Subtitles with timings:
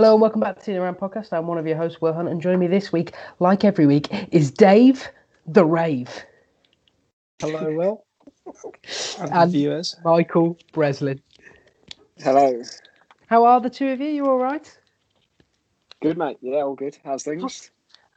[0.00, 1.30] Hello and welcome back to the Around Podcast.
[1.30, 4.08] I'm one of your hosts, Will Hunt, and joining me this week, like every week,
[4.32, 5.06] is Dave
[5.46, 6.24] the Rave
[7.38, 8.04] Hello, Will.
[9.20, 9.96] And, And- viewers.
[10.02, 11.20] Michael Breslin.
[12.16, 12.62] Hello.
[13.26, 14.08] How are the two of you?
[14.08, 14.74] You all right?
[16.00, 16.38] Good, mate.
[16.40, 16.96] Yeah, all good.
[17.04, 17.70] How's things?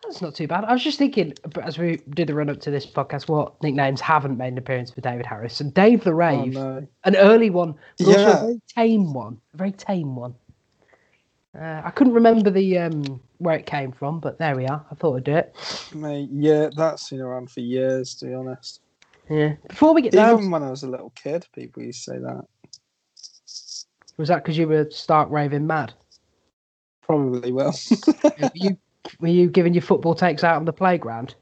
[0.04, 0.64] That's not too bad.
[0.64, 4.00] I was just thinking, as we did the run up to this podcast, what nicknames
[4.00, 5.60] haven't made an appearance for David Harris.
[5.60, 6.88] And Dave the Oh, Rave, no.
[7.04, 9.42] an early one, but also a very tame one.
[9.54, 10.34] A very tame one.
[11.60, 14.84] Uh, I couldn't remember the um, where it came from, but there we are.
[14.90, 15.56] I thought I'd do it.
[15.94, 18.82] Mate, yeah, that's been around for years, to be honest.
[19.30, 19.54] Yeah.
[19.70, 22.18] Before we get down, Even when I was a little kid, people used to say
[22.18, 22.46] that.
[24.18, 25.94] was that because you were stark raving mad?
[27.04, 27.74] Probably will.
[28.24, 28.78] were you
[29.20, 31.36] were you giving your football takes out on the playground?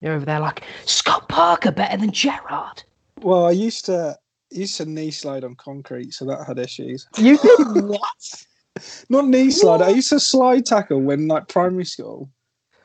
[0.00, 2.82] You're over there like Scott Parker better than Gerrard.
[3.22, 4.18] well, I used to
[4.50, 7.06] used to knee slide on concrete, so that had issues.
[7.16, 8.44] You did what?
[9.08, 9.82] Not knee slide.
[9.82, 12.30] I used to slide tackle when like primary school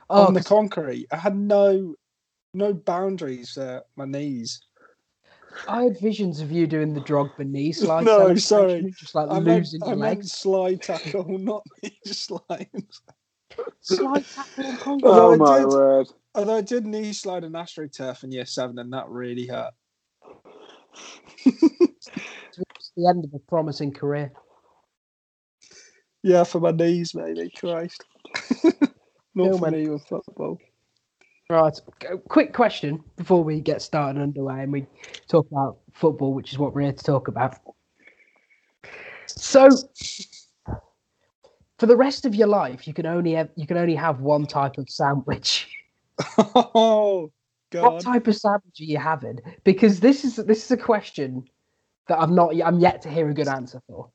[0.09, 1.07] Oh, on the concrete.
[1.11, 1.95] I had no
[2.53, 4.61] no boundaries for my knees.
[5.67, 8.05] I had visions of you doing the Drogba knee slide.
[8.05, 8.93] No, sorry.
[8.97, 10.31] just like I meant, losing I your meant legs.
[10.33, 12.67] slide tackle, not knee slide.
[13.81, 15.09] Slide tackle on concrete.
[15.09, 16.07] Although Oh, I my did- word.
[16.35, 19.73] Although I did knee slide an astroturf in year seven, and that really hurt.
[21.45, 24.33] It's the end of a promising career.
[26.25, 27.51] Yeah, for my knees, maybe.
[27.51, 28.03] Christ.
[28.63, 28.71] No,
[29.35, 30.57] Not for me with football.
[31.51, 31.79] Right.
[32.29, 34.87] Quick question before we get started underway and we
[35.27, 37.59] talk about football, which is what we're here to talk about.
[39.27, 39.69] So,
[41.77, 44.47] for the rest of your life, you can only have you can only have one
[44.47, 45.69] type of sandwich.
[46.37, 47.31] Oh
[47.71, 49.37] What type of sandwich are you having?
[49.63, 51.43] Because this is this is a question
[52.07, 54.09] that I've not I'm yet to hear a good answer for.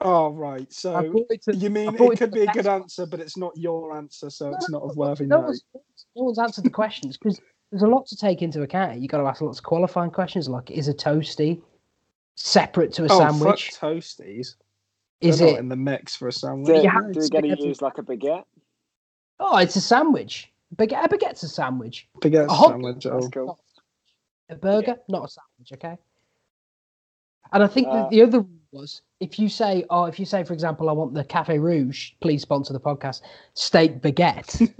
[0.00, 0.72] Oh right.
[0.72, 0.96] So
[1.30, 2.82] it to- you mean brought it could be a good one.
[2.82, 5.46] answer, but it's not your answer, so it's No, not of worthy no note.
[5.46, 5.64] one's,
[6.14, 9.00] no one's answered the questions because there's a lot to take into account.
[9.00, 11.60] You got to ask lots of qualifying questions, like is a toasty
[12.36, 13.70] separate to a Oh, sandwich?
[13.72, 14.54] fuck toasties.
[15.20, 15.50] Is They're it?
[15.52, 16.76] not in the mix for a sandwich?
[16.76, 18.44] Do, you have do we to get to use like a baguette?
[19.40, 20.52] Oh, it's a sandwich.
[20.76, 22.08] Baguette, a baguette's a sandwich.
[22.20, 23.02] Baguette a hot sandwich.
[23.04, 23.30] That's Oh.
[23.30, 23.58] cool.
[24.50, 25.72] A burger, not a sandwich.
[25.72, 25.98] Okay.
[27.52, 30.24] And I think Uh, that the other rule was if you say, oh, if you
[30.24, 33.22] say, for example, I want the Cafe Rouge, please sponsor the podcast,
[33.54, 34.58] steak baguette.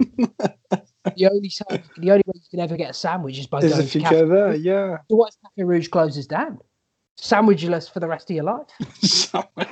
[0.69, 1.65] the only sa-
[1.97, 3.99] the only way you can ever get a sandwich is by Is going if to
[3.99, 4.97] you Cafe go there, yeah.
[5.09, 6.59] So what if Cafe Rouge closes down?
[7.19, 9.45] Sandwichless for the rest of your life.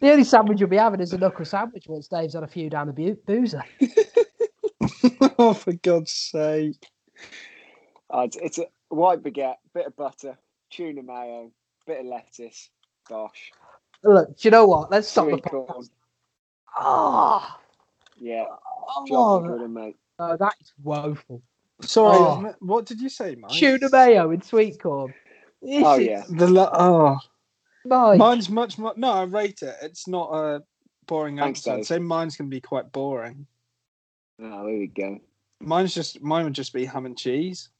[0.00, 2.68] The only sandwich you'll be having is a knuckle sandwich once Dave's had a few
[2.68, 3.64] down the bu- boozer.
[5.38, 6.86] oh, for God's sake!
[8.10, 10.36] Uh, it's, it's a white baguette, bit of butter,
[10.70, 11.50] tuna mayo,
[11.86, 12.70] bit of lettuce.
[13.08, 13.52] Gosh.
[14.02, 14.90] Look, do you know what?
[14.90, 15.66] Let's stop the Sweet podcast.
[15.66, 15.88] corn.
[16.78, 17.56] Oh,
[18.18, 18.44] Yeah.
[18.50, 19.96] oh, Jolly good, mate.
[20.18, 21.42] no, that is woeful.
[21.82, 22.54] Sorry, Oh.
[22.60, 23.50] what did you say, Mike?
[23.52, 25.12] Tuna mayo and sweet corn.
[25.62, 26.24] This Oh, yeah.
[26.28, 27.18] The la- oh,
[27.84, 28.18] Mike.
[28.18, 28.94] mine's much more.
[28.96, 29.74] No, I rate it.
[29.82, 30.62] It's not a
[31.06, 31.72] boring Thanks, answer.
[31.72, 31.86] I'd Dave.
[31.86, 33.46] say mine's gonna be quite boring.
[34.40, 35.18] Oh, there we go.
[35.60, 37.70] Mine's just mine would just be ham and cheese.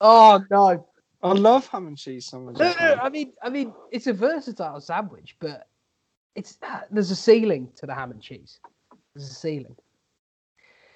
[0.00, 0.86] Oh no.
[1.22, 2.60] I love ham and cheese sandwiches.
[2.60, 2.98] No, no, man.
[3.00, 5.68] I mean, I mean, it's a versatile sandwich, but
[6.34, 8.58] it's ah, there's a ceiling to the ham and cheese.
[9.14, 9.76] There's a ceiling.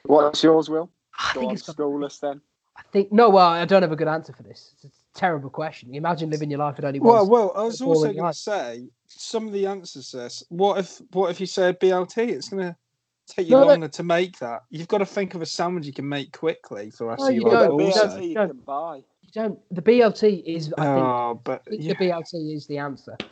[0.04, 0.90] What's yours, Will?
[1.18, 2.40] I Go think on, it's got school us then.
[2.76, 3.30] I think no.
[3.30, 4.74] Well, I don't have a good answer for this.
[4.74, 5.94] It's a terrible question.
[5.94, 7.14] Imagine living your life with only one.
[7.14, 10.10] Well, well, I was also going to say some of the answers.
[10.10, 10.42] to This.
[10.48, 11.00] What if?
[11.12, 12.18] What if you say BLT?
[12.28, 12.76] It's going to
[13.26, 13.66] take you No, no.
[13.68, 14.62] longer to make that.
[14.70, 17.28] You've got to think of a sandwich you can make quickly for the rest No,
[17.28, 17.94] of you your Well, life.
[17.94, 18.04] don't.
[18.04, 18.20] Also.
[18.20, 19.02] BLT you can buy.
[19.26, 19.58] You don't.
[19.70, 20.72] The BLT is.
[20.78, 21.92] I think, Oh, but I think yeah.
[21.98, 23.16] the BLT is the answer.
[23.20, 23.24] I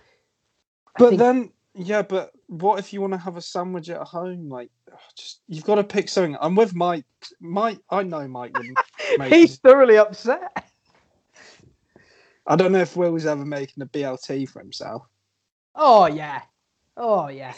[0.99, 4.49] but think- then yeah, but what if you want to have a sandwich at home?
[4.49, 6.37] Like, oh, just you've got to pick something.
[6.41, 7.05] I'm with Mike.
[7.41, 8.79] Mike, I know Mike wouldn't.
[9.33, 10.71] he's thoroughly upset.
[12.47, 15.03] I don't know if Will's ever making a BLT for himself.
[15.75, 16.43] Oh yeah.
[16.97, 17.55] Oh yeah.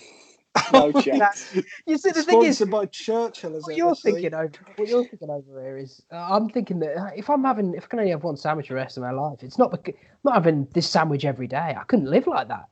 [0.73, 1.55] No chance.
[1.87, 4.13] You see, the thing is, Sponsored by Churchill, as what you're see?
[4.13, 7.45] thinking over, what you're thinking over here is, uh, I'm thinking that uh, if I'm
[7.45, 9.71] having, if I can only have one sandwich the rest of my life, it's not,
[9.71, 11.77] bec- I'm not having this sandwich every day.
[11.79, 12.67] I couldn't live like that.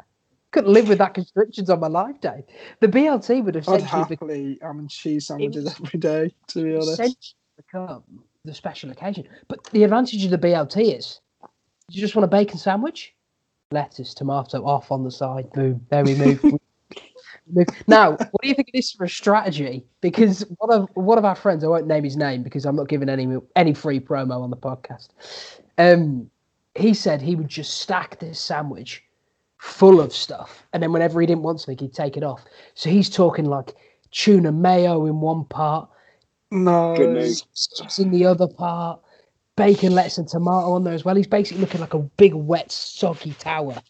[0.52, 2.44] Couldn't live with that constrictions on my life, Dave.
[2.80, 7.26] The BLT would have I'd happily ham and cheese sandwiches every day, to be honest.
[7.56, 8.04] become
[8.44, 9.26] the special occasion.
[9.48, 11.20] But the advantage of the BLT is,
[11.90, 13.14] you just want a bacon sandwich,
[13.72, 15.52] lettuce, tomato off on the side.
[15.52, 15.84] Boom.
[15.90, 16.44] There we move.
[17.86, 19.84] Now, what do you think of this for a strategy?
[20.00, 22.88] Because one of one of our friends, I won't name his name because I'm not
[22.88, 25.08] giving any any free promo on the podcast.
[25.76, 26.30] Um,
[26.74, 29.02] he said he would just stack this sandwich
[29.58, 30.66] full of stuff.
[30.72, 32.44] And then whenever he didn't want something, he'd take it off.
[32.74, 33.74] So he's talking like
[34.10, 35.88] tuna mayo in one part,
[36.50, 36.94] No.
[37.52, 39.00] Sauce in the other part,
[39.56, 41.16] bacon, lettuce, and tomato on there as well.
[41.16, 43.82] He's basically looking like a big, wet, soggy tower.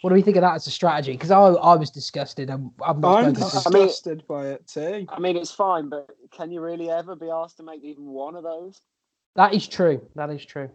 [0.00, 1.12] What do we think of that as a strategy?
[1.12, 2.50] Because I, I was disgusted.
[2.50, 5.06] I'm, I'm not I'm spoken I mean- disgusted by it too.
[5.08, 8.36] I mean, it's fine, but can you really ever be asked to make even one
[8.36, 8.80] of those?
[9.34, 10.06] That is true.
[10.14, 10.70] That is true.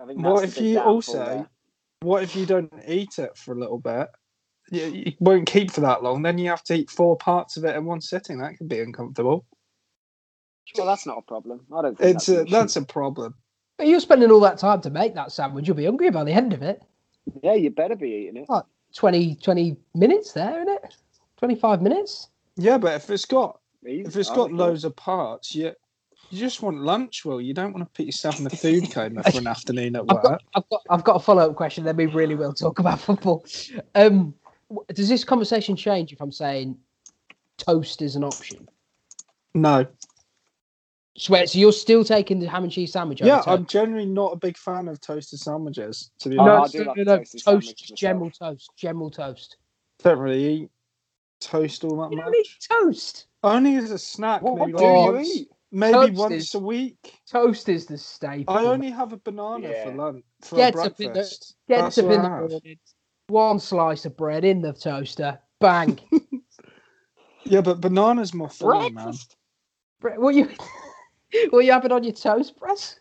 [0.00, 1.50] I think What if you also- there.
[2.00, 4.08] What if you don't eat it for a little bit?
[4.70, 6.22] You, you won't keep for that long.
[6.22, 8.38] Then you have to eat four parts of it in one sitting.
[8.38, 9.46] That could be uncomfortable.
[10.76, 11.60] Well, that's not a problem.
[11.74, 13.34] I don't think It's that's, a, an that's a problem.
[13.76, 15.66] But you're spending all that time to make that sandwich.
[15.66, 16.82] You'll be hungry by the end of it.
[17.42, 18.48] Yeah, you better be eating it.
[18.94, 20.94] 20, 20 minutes there, isn't it?
[21.36, 22.28] 25 minutes?
[22.56, 24.00] Yeah, but if it's got Easy.
[24.02, 25.72] if it's got loads of parts, you
[26.30, 27.24] you just want lunch.
[27.24, 30.04] Will you don't want to put yourself in a food coma for an afternoon at
[30.08, 30.42] I've got.
[30.54, 31.84] I've got, I've got a follow up question.
[31.84, 33.44] Then we really will talk about football.
[33.94, 34.34] Um,
[34.94, 36.78] does this conversation change if I'm saying
[37.58, 38.68] toast is an option?
[39.54, 39.86] No,
[41.18, 43.20] Swear, so you're still taking the ham and cheese sandwich?
[43.22, 43.42] yeah.
[43.46, 46.10] I'm generally not a big fan of toasted sandwiches.
[46.20, 47.64] To be no, I honest, do no, like no, no, toast, myself.
[47.98, 49.56] general toast, general toast.
[50.02, 50.70] don't really eat
[51.40, 52.34] toast all that You much.
[52.38, 53.26] eat toast.
[53.42, 55.48] Only as a snack, What, maybe what do like you once, eat?
[55.72, 57.18] maybe Toast once is- a week.
[57.30, 58.54] Toast is the staple.
[58.54, 59.84] I only have a banana Yeah.
[59.84, 61.56] for lunch for Gets up in the- breakfast.
[61.68, 62.78] Gets That's up what in the morning,
[63.28, 65.98] one slice of bread in the toaster, bang.
[67.48, 69.14] Yeah, but bananas more filling, man.
[70.00, 70.48] Bre- what you,
[71.50, 72.98] what you have it on your toast, press?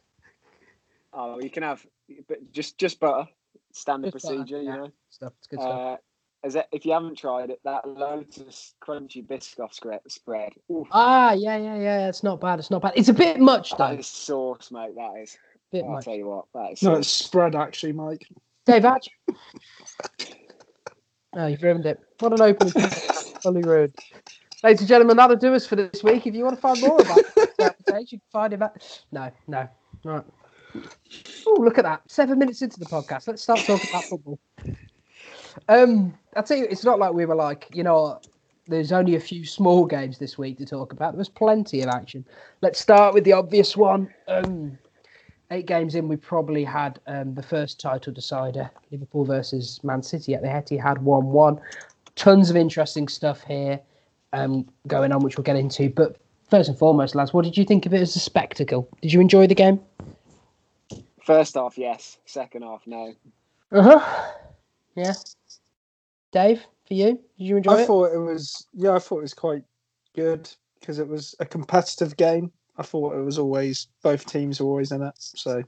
[1.13, 1.86] Oh, you can have,
[2.27, 3.27] but just just butter,
[3.74, 4.75] standard Just butter, procedure, you yeah.
[4.75, 4.92] know.
[5.10, 5.80] Stuff, it's good stuff.
[5.80, 5.98] Uh,
[6.44, 10.51] as it, if you haven't tried it, that Lotus crunchy biscoff spread, spread.
[10.72, 12.07] Oof, Ah, yeah, yeah, yeah.
[12.10, 12.60] It's not bad.
[12.60, 12.94] It's not bad.
[12.95, 13.88] It's a bit much though.
[13.89, 14.94] that is sauce, mate.
[14.95, 15.38] That is.
[15.72, 16.06] bit I'll much.
[16.06, 16.83] tell you what, that is.
[16.83, 17.00] No, sauce.
[17.00, 18.27] it's spread actually, Mike.
[18.66, 19.01] Dave, how'd
[21.38, 22.00] Oh, you've ruined it.
[22.19, 22.74] What an opening.
[23.42, 23.95] Fully ruined.
[24.63, 26.25] Ladies and gentlemen, that'll do us for this week.
[26.25, 27.19] If you want to find more about
[27.57, 29.04] that you can find him at.
[29.12, 29.68] No, no.
[30.04, 30.24] Right.
[31.48, 32.02] Oh, look at that.
[32.08, 33.28] Seven minutes into the podcast.
[33.28, 34.40] Let's start talking about football.
[35.70, 38.20] Um, I'll tell you, it's not like we were like, you know,
[38.68, 41.14] there's only a few small games this week to talk about.
[41.14, 42.26] There was plenty of action.
[42.62, 44.14] Let's start with the obvious one.
[44.28, 44.78] Um,
[45.52, 50.34] eight games in, we probably had um, the first title decider, Liverpool versus Man City
[50.34, 51.60] at the Etihad, one-one.
[52.16, 53.80] Tons of interesting stuff here
[54.34, 55.90] um, going on, which we'll get into.
[55.90, 56.18] But
[56.50, 58.88] first and foremost, lads, what did you think of it as a spectacle?
[59.02, 59.80] Did you enjoy the game?
[61.24, 62.18] First half, yes.
[62.26, 63.14] Second half, no.
[63.72, 64.32] Uh huh.
[64.96, 65.14] Yeah.
[66.32, 67.88] Dave, for you, did you enjoy I it?
[67.88, 69.64] thought it was yeah, I thought it was quite
[70.16, 70.50] good
[70.80, 72.52] because it was a competitive game.
[72.78, 75.64] I thought it was always both teams were always in it, so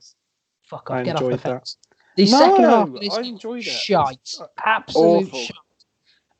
[0.65, 1.51] Fuck I off, get off the enjoyed that.
[1.51, 1.77] fence.
[2.17, 3.63] The second half, No, of I enjoyed it.
[3.63, 5.39] shite, absolute Awful.
[5.39, 5.55] shite.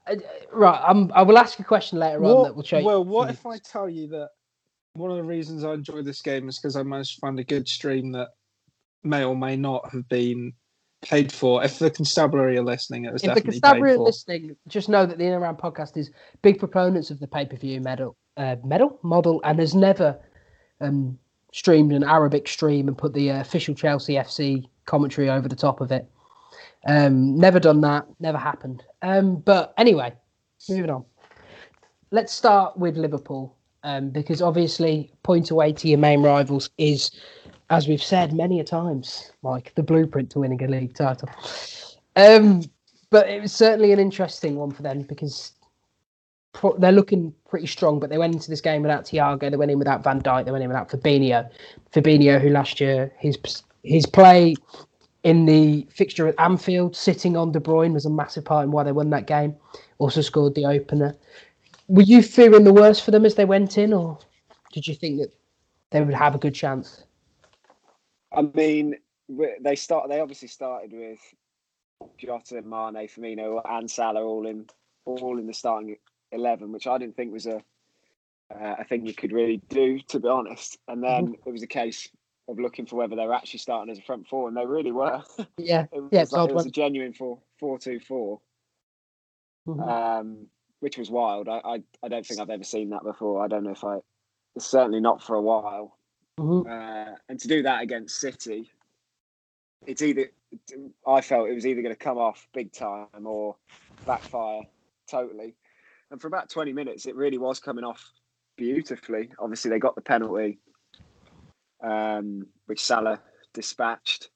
[0.10, 0.16] Uh,
[0.52, 2.86] right, I'm, I will ask you a question later on that will show you.
[2.86, 4.30] well, what if I tell you that
[4.94, 7.44] one of the reasons I enjoy this game is because I managed to find a
[7.44, 8.30] good stream that
[9.04, 10.54] may or may not have been
[11.02, 11.64] paid for.
[11.64, 14.90] If the constabulary are listening, it was if the definitely paid constabulary are listening, just
[14.90, 16.12] know that the In and Around podcast is
[16.42, 20.20] big proponents of the pay per view medal, uh, medal model, and has never
[20.82, 21.18] um,
[21.54, 25.82] streamed an Arabic stream and put the uh, official Chelsea FC commentary over the top
[25.82, 26.08] of it.
[26.88, 28.08] Um, never done that.
[28.20, 28.84] Never happened.
[29.02, 30.14] Um, but anyway,
[30.70, 31.06] moving on.
[32.12, 37.12] Let's start with Liverpool um, because obviously point away to your main rivals is,
[37.70, 41.30] as we've said many a times, Mike, the blueprint to winning a league title.
[42.16, 42.64] Um,
[43.10, 45.52] but it was certainly an interesting one for them because
[46.80, 48.00] they're looking pretty strong.
[48.00, 50.52] But they went into this game without Thiago, they went in without Van Dijk, they
[50.52, 51.50] went in without Fabinho.
[51.94, 53.38] Fabinho, who last year his
[53.84, 54.56] his play
[55.24, 58.84] in the fixture at Anfield, sitting on De Bruyne, was a massive part in why
[58.84, 59.56] they won that game.
[59.98, 61.16] Also scored the opener.
[61.88, 64.18] Were you fearing the worst for them as they went in, or
[64.72, 65.34] did you think that
[65.90, 67.04] they would have a good chance?
[68.32, 68.96] I mean,
[69.62, 70.10] they start.
[70.10, 71.20] They obviously started with
[72.18, 74.66] Jota, Mane, Firmino, and Salah all in
[75.06, 75.96] all in the starting
[76.32, 77.64] eleven, which I didn't think was a
[78.54, 80.78] uh, a thing you could really do, to be honest.
[80.88, 82.10] And then it was a case
[82.48, 84.92] of looking for whether they were actually starting as a front four, and they really
[84.92, 85.22] were.
[85.58, 86.68] Yeah, It was, Yeah, like, it was one.
[86.68, 88.40] a genuine four four two four,
[89.68, 89.88] Mhm.
[89.88, 90.48] um,
[90.80, 91.50] which was wild.
[91.50, 93.44] I, I I don't think I've ever seen that before.
[93.44, 94.00] I don't know if I.
[94.60, 95.98] Certainly not for a while.
[96.40, 96.66] Mhm.
[96.66, 98.72] Uh, and to do that against City,
[99.86, 100.32] it's either
[101.06, 103.58] I felt it was either going to come off big time or
[104.06, 104.62] backfire
[105.10, 105.56] totally.
[106.10, 108.02] And for about twenty minutes, it really was coming off
[108.56, 109.30] beautifully.
[109.40, 110.60] Obviously, they got the penalty,
[111.82, 113.20] um, which Salah
[113.54, 114.30] dispatched.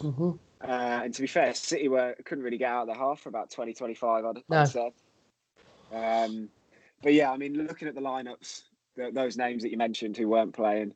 [0.00, 3.20] hmm Uh, and to be fair, City were couldn't really get out of the half
[3.20, 4.60] for about 20, 25, I'd, No.
[4.60, 4.92] I'd say.
[5.94, 6.48] Um,
[7.02, 8.62] but yeah, I mean, looking at the lineups,
[8.96, 10.94] th those names that you mentioned who weren't playing,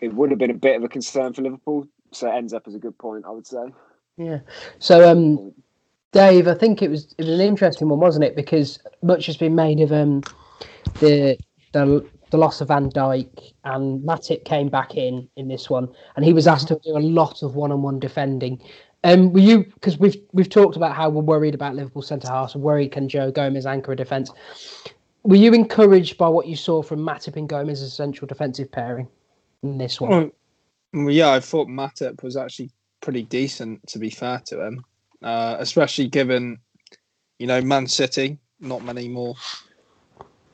[0.00, 1.86] it would have been a bit of a concern for Liverpool.
[2.12, 3.72] So it ends up as a good point, I would say.
[4.16, 4.40] Yeah.
[4.78, 5.52] So, um,
[6.12, 8.36] Dave, I think it was it was an interesting one, wasn't it?
[8.36, 10.22] Because much has been made of um
[11.00, 11.38] the
[11.72, 16.24] the the loss of Van Dijk and Matip came back in in this one, and
[16.24, 18.60] he was asked to do a lot of one-on-one defending.
[19.04, 22.54] Um, were you because we've we've talked about how we're worried about Liverpool centre halves
[22.54, 24.32] and worried can Joe Gomez anchor a defence.
[25.22, 28.70] Were you encouraged by what you saw from Matip and Gomez as a central defensive
[28.70, 29.08] pairing
[29.62, 30.32] in this one?
[30.92, 32.70] Well, yeah, I thought Matip was actually
[33.00, 34.84] pretty decent, to be fair to him,
[35.22, 36.58] uh, especially given,
[37.38, 39.34] you know, Man City, not many more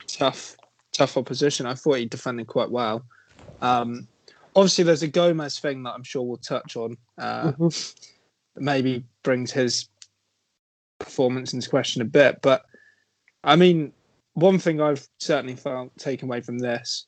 [0.07, 0.57] tough,
[0.95, 1.65] tough opposition.
[1.65, 3.05] I thought he defended quite well.
[3.61, 4.07] Um,
[4.55, 6.97] obviously, there's a Gomez thing that I'm sure we'll touch on.
[7.17, 7.95] Uh, Mhm.
[8.55, 9.89] maybe brings his
[10.99, 12.41] performance into question a bit.
[12.41, 12.65] But
[13.43, 13.93] I mean,
[14.33, 17.05] one thing I've certainly found taken away from this,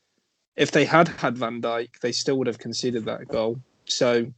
[0.55, 3.59] if they had had Van Dijk, they still would have conceded that goal.
[3.85, 4.31] So,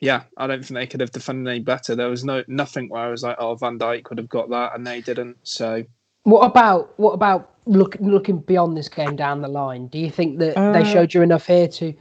[0.00, 1.94] yeah, I don't think they could have defended any better.
[1.94, 4.74] There was no nothing where I was like, oh, Van Dijk could have got that,
[4.74, 5.38] and they didn't.
[5.42, 5.84] So,
[6.26, 9.86] What about what about look, looking beyond this game down the line?
[9.86, 11.94] Do you think that they Uh, showed you enough here to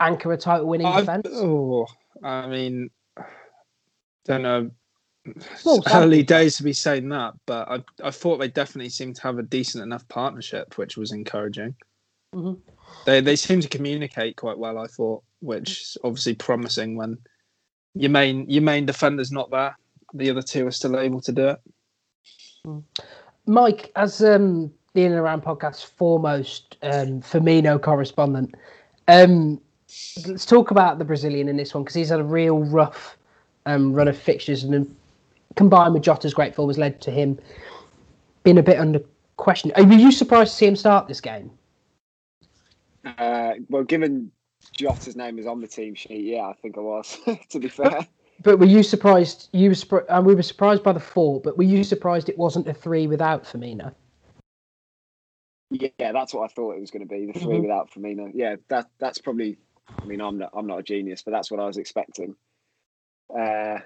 [0.00, 1.28] anchor a title-winning I, defence?
[1.30, 1.86] oh,
[2.22, 2.88] I mean,
[4.24, 4.70] don't know.
[5.66, 9.22] Well, early days to be saying that, but I, I thought they definitely seemed to
[9.24, 11.74] have a decent enough partnership, which was encouraging.
[12.34, 12.58] Mhm.
[13.04, 14.78] They they seem to communicate quite well.
[14.78, 17.18] I thought, which is obviously promising when
[17.92, 19.76] your main your main defender's not there.
[20.14, 21.60] The other two are still able to do it.
[23.48, 28.54] Mike, as um, the In and Around podcast foremost um, Firmino correspondent,
[29.08, 29.60] um,
[30.26, 33.16] let's talk about the Brazilian in this one because he's had a real rough
[33.64, 34.94] um, run of fixtures, and
[35.56, 37.38] combined with Jota's great form has led to him
[38.44, 39.00] being a bit under
[39.38, 39.72] question.
[39.76, 41.50] Were you surprised to see him start this game?
[43.04, 44.30] Uh, well, given
[44.76, 47.18] Jota's name is on the team sheet, yeah, I think I was.
[47.48, 48.06] to be fair,
[48.42, 49.48] But were you surprised?
[49.52, 52.68] You were and we were surprised by the four, but were you surprised it wasn't
[52.68, 53.92] a three without Firmino?
[55.70, 57.26] yeah, that's what I thought it was going to be.
[57.26, 57.62] The 3 Mhm.
[57.62, 58.30] without Firmino.
[58.34, 59.58] Yeah, that that's probably.
[60.00, 62.36] I mean, I'm not I'm not a genius, but that's what I was expecting.
[63.36, 63.78] Uh,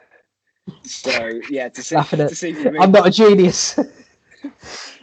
[0.85, 3.75] so yeah, to see to see Firmino, I'm not a genius.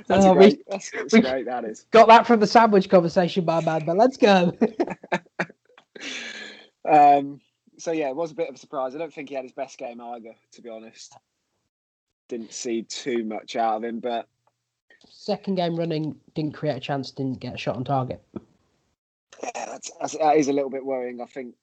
[0.07, 1.45] that's, Oh, a we- great, that's, that's we- great.
[1.45, 1.85] That is.
[1.91, 3.83] Got that from the sandwich conversation, my man.
[3.85, 4.53] But let's go.
[6.89, 7.41] Um,
[7.79, 8.95] so yeah, it was a bit of a surprise.
[8.95, 11.17] I don't think he had his best game either, to be honest.
[12.27, 14.27] Didn't see too much out of him, but
[15.07, 18.21] Second game running, didn't create a chance, didn't get a shot on target.
[19.43, 21.21] yeah, that's, that's that is a little bit worrying.
[21.21, 21.55] I think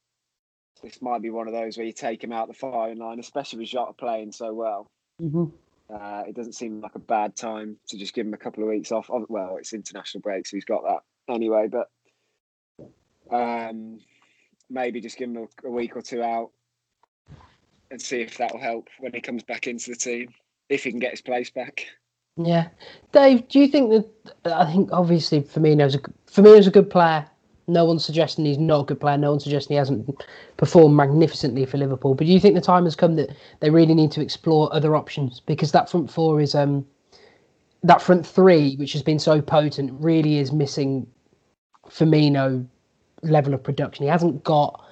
[0.83, 3.61] this might be one of those where you take him out the firing line, especially
[3.61, 4.91] with Jota playing so well.
[5.21, 5.45] Mm-hmm.
[5.89, 8.69] Uh, it doesn't seem like a bad time to just give him a couple of
[8.69, 9.09] weeks off.
[9.29, 11.69] Well, it's international break, so he's got that anyway.
[11.69, 11.89] But
[13.31, 14.01] um,
[14.71, 16.51] maybe just give him a, a week or two out
[17.91, 20.29] and see if that will help when he comes back into the team,
[20.69, 21.87] if he can get his place back.
[22.37, 22.69] Yeah,
[23.13, 24.55] Dave, do you think that?
[24.55, 25.99] I think obviously Firmino's a
[26.31, 27.27] Firmino's a good player.
[27.69, 29.17] No one's suggesting he's not a good player.
[29.17, 30.23] No one's suggesting he hasn't
[30.57, 32.15] performed magnificently for Liverpool.
[32.15, 33.31] But do you think the time has come that
[33.61, 36.87] they really need to explore other options because that front four is um
[37.83, 41.07] that front three, which has been so potent, really is missing
[41.89, 42.67] Firmino
[43.29, 44.05] level of production.
[44.05, 44.83] He hasn't got.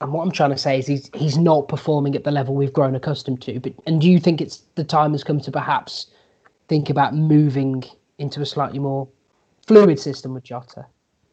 [0.00, 2.72] And what I'm trying to say is he's he's not performing at the level we've
[2.72, 3.60] grown accustomed to.
[3.60, 6.08] But and do you think it's the time has come to perhaps
[6.68, 7.84] think about moving
[8.18, 9.08] into a slightly more
[9.66, 10.86] fluid system with Jota?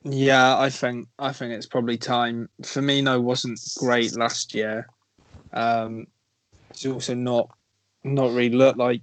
[0.03, 2.49] Yeah, I think I think it's probably time.
[2.61, 4.87] Firmino wasn't great last year.
[5.53, 6.07] Um,
[6.73, 7.49] he's also not
[8.03, 9.01] not really looked like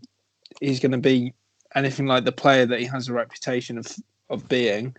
[0.61, 1.33] he's going to be
[1.75, 3.87] anything like the player that he has a reputation of
[4.29, 4.95] of being.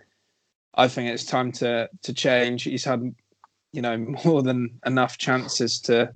[0.74, 2.64] I think it's time to to change.
[2.64, 3.14] He's had
[3.72, 6.12] you know more than enough chances to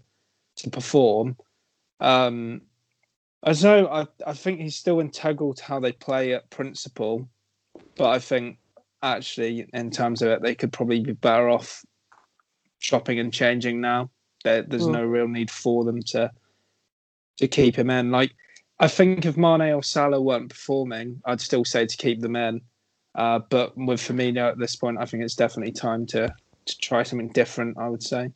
[0.57, 1.37] to perform.
[2.01, 2.63] Um,
[3.43, 3.87] I know.
[3.89, 7.29] I I think he's still integral to how they play at principle,
[7.97, 8.59] but I think
[9.03, 11.85] actually in terms of it, they could probably be better off
[12.79, 14.11] shopping and changing now.
[14.45, 14.93] There, there's Mm.
[14.93, 16.31] no real need for them to
[17.39, 18.11] to keep him in.
[18.11, 18.33] Like
[18.79, 22.61] I think if Mane or Salah weren't performing, I'd still say to keep them in.
[23.17, 26.33] Uh, but with Firmino at this point, I think it's definitely time to
[26.67, 27.79] to try something different.
[27.79, 28.31] I would say.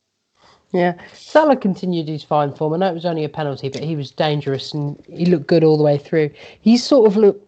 [0.73, 2.75] Yeah, Salah continued his fine form.
[2.75, 5.65] I know it was only a penalty, but he was dangerous and he looked good
[5.65, 6.31] all the way through.
[6.61, 7.45] He sort of look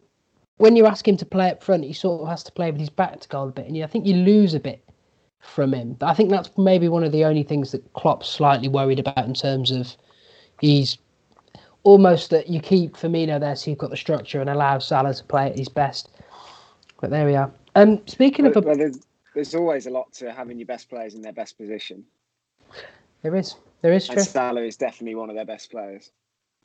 [0.62, 2.78] when you ask him to play up front, he sort of has to play with
[2.78, 4.84] his back to goal a bit, and I think you lose a bit
[5.40, 5.96] from him.
[6.00, 9.34] I think that's maybe one of the only things that Klopp's slightly worried about in
[9.34, 9.96] terms of
[10.60, 10.98] he's
[11.82, 15.24] almost that you keep Firmino there so you've got the structure and allow Salah to
[15.24, 16.10] play at his best.
[17.02, 17.52] But there we are.
[17.74, 19.00] Um, speaking But, of, but there's,
[19.34, 22.04] there's always a lot to having your best players in their best position.
[23.22, 24.24] there is, there is And true.
[24.24, 26.12] Salah is definitely one of their best players.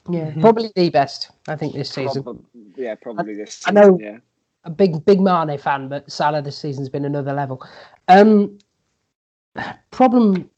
[0.09, 1.31] Yeah, probably the best.
[1.49, 2.21] I think this season.
[2.23, 2.45] Prob-
[2.77, 3.73] yeah, probably this I season.
[3.73, 4.17] know- Yeah.
[4.63, 7.61] a big big Mane fan, but Salah this season's been another level.
[8.07, 8.59] Um,
[9.91, 10.49] problem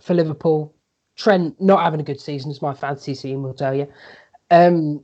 [0.00, 0.72] for Liverpool,
[1.16, 3.86] Trent not having a good season, as my fantasy team will tell you.
[4.50, 5.02] Um,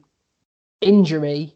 [0.81, 1.55] injury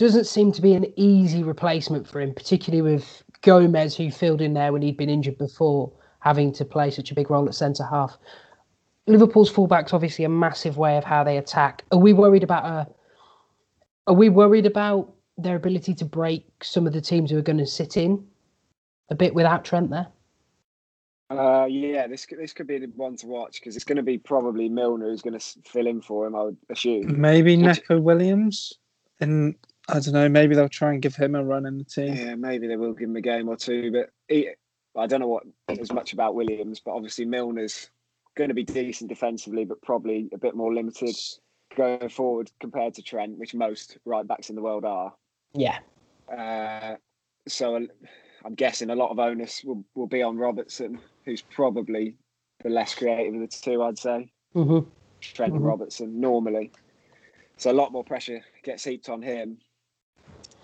[0.00, 4.54] doesn't seem to be an easy replacement for him, particularly with Gomez, who filled in
[4.54, 7.84] there when he'd been injured before, having to play such a big role at centre
[7.84, 8.16] half.
[9.06, 11.84] Liverpool's fullback's obviously a massive way of how they attack.
[11.92, 12.90] Are we worried about a?
[14.06, 17.58] Are we worried about their ability to break some of the teams who are going
[17.58, 18.26] to sit in
[19.10, 20.06] a bit without Trent there?
[21.28, 24.02] Uh, yeah, this could, this could be the one to watch because it's going to
[24.02, 26.34] be probably Milner who's going to fill in for him.
[26.34, 27.20] I would assume.
[27.20, 28.72] Maybe Neco Williams,
[29.20, 29.54] and
[29.92, 30.28] I don't know.
[30.28, 32.14] Maybe they'll try and give him a run in the team.
[32.14, 34.50] Yeah, maybe they will give him a game or two, but he,
[34.96, 37.90] I don't know what as much about Williams, but obviously Milner's
[38.36, 41.16] going to be decent defensively, but probably a bit more limited
[41.76, 45.12] going forward compared to Trent, which most right backs in the world are.
[45.52, 45.78] Yeah.
[46.32, 46.96] Uh,
[47.48, 47.86] so
[48.44, 52.16] I'm guessing a lot of onus will, will be on Robertson, who's probably
[52.62, 54.30] the less creative of the two, I'd say.
[54.52, 54.80] hmm
[55.20, 55.66] Trent and Mhm.
[55.66, 56.72] Robertson normally.
[57.58, 59.58] So a lot more pressure gets heaped on him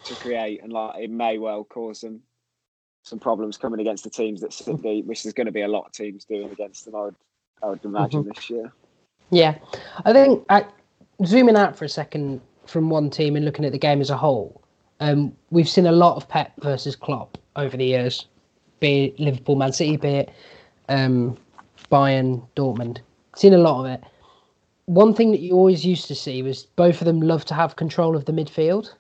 [0.06, 2.22] to create, and like it may well cause them
[3.06, 5.68] some problems coming against the teams that sit deep, which is going to be a
[5.68, 6.96] lot of teams doing against them.
[6.96, 7.14] I would,
[7.62, 8.72] I would imagine this year.
[9.30, 9.58] Yeah.
[10.04, 10.66] I think I,
[11.24, 14.16] zooming out for a second from one team and looking at the game as a
[14.16, 14.60] whole,
[14.98, 18.26] um, we've seen a lot of Pep versus Klopp over the years,
[18.80, 20.32] be it Liverpool, Man City, be it
[20.88, 21.36] um,
[21.90, 22.98] Bayern, Dortmund.
[23.36, 24.02] Seen a lot of it.
[24.86, 27.76] One thing that you always used to see was both of them love to have
[27.76, 28.94] control of the midfield.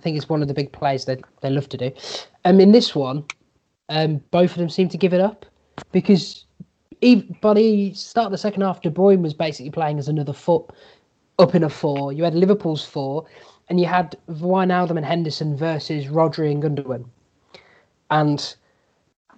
[0.00, 1.92] I think it's one of the big plays that they love to do.
[2.46, 3.22] Um, in this one,
[3.90, 5.44] um, both of them seem to give it up
[5.92, 6.46] because
[7.02, 10.32] even, by the start of the second half, De Bruyne was basically playing as another
[10.32, 10.70] foot
[11.38, 12.14] up in a four.
[12.14, 13.26] You had Liverpool's four,
[13.68, 17.04] and you had Wijnaldum and Henderson versus Rodri and Gundogan.
[18.10, 18.56] And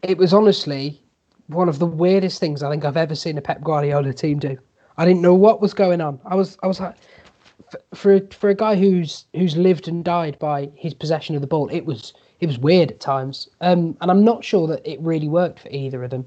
[0.04, 1.02] it was honestly
[1.48, 4.56] one of the weirdest things I think I've ever seen a Pep Guardiola team do.
[4.96, 6.20] I didn't know what was going on.
[6.24, 6.94] I was I was like,
[7.94, 11.46] for a- for a guy who's who's lived and died by his possession of the
[11.46, 13.48] ball, it was it was weird at times.
[13.60, 16.26] Um, and I'm not sure that it really worked for either of them.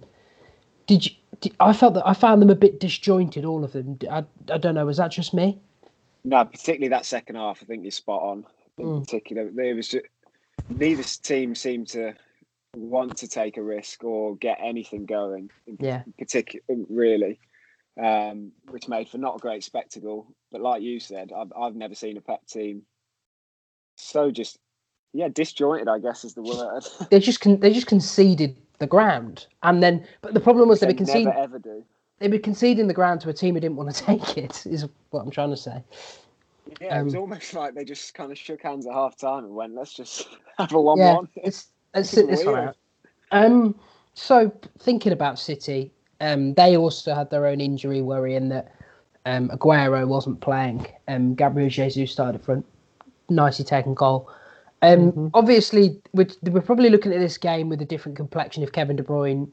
[0.88, 1.12] Did you?
[1.42, 4.00] Did, I felt that I found them a bit disjointed, all of them.
[4.10, 4.86] I, I don't know.
[4.86, 5.60] Was that just me?
[6.24, 8.46] No, particularly that second half, I think you're spot on.
[8.78, 9.00] In Mm.
[9.04, 10.06] particular, there was just,
[10.70, 12.14] neither team seemed to
[12.76, 15.52] want to take a risk or get anything going.
[15.68, 16.04] In Yeah.
[16.18, 17.38] particular, really,
[18.02, 20.28] um, which made for not a great spectacle.
[20.52, 22.84] But like you said, I've I've never seen a Pep team
[23.98, 24.58] so just
[25.14, 25.88] yeah disjointed.
[25.88, 26.84] I guess is the word.
[27.10, 30.88] They just con- they just conceded the ground, and then but the problem was they
[30.88, 31.84] they were conceding never ever do.
[32.20, 34.66] they were conceding the ground to a team who didn't want to take it.
[34.66, 35.84] Is what I'm trying to say.
[36.82, 39.46] Yeah, it was Um, almost like they just kind of shook hands at half time
[39.46, 40.28] and went, "Let's just
[40.58, 42.76] have a one-one." let's let's sit this one out.
[43.32, 43.76] Um,
[44.14, 48.72] so thinking about City, um, they also had their own injury worry in that
[49.26, 50.88] um, Aguero wasn't playing.
[51.08, 52.66] Um, Gabriel Jesus started front,
[53.30, 54.30] nicely taken goal.
[54.82, 55.32] Um, Mhm.
[55.34, 59.04] Obviously, we're, we're probably looking at this game with a different complexion if Kevin De
[59.04, 59.50] Bruyne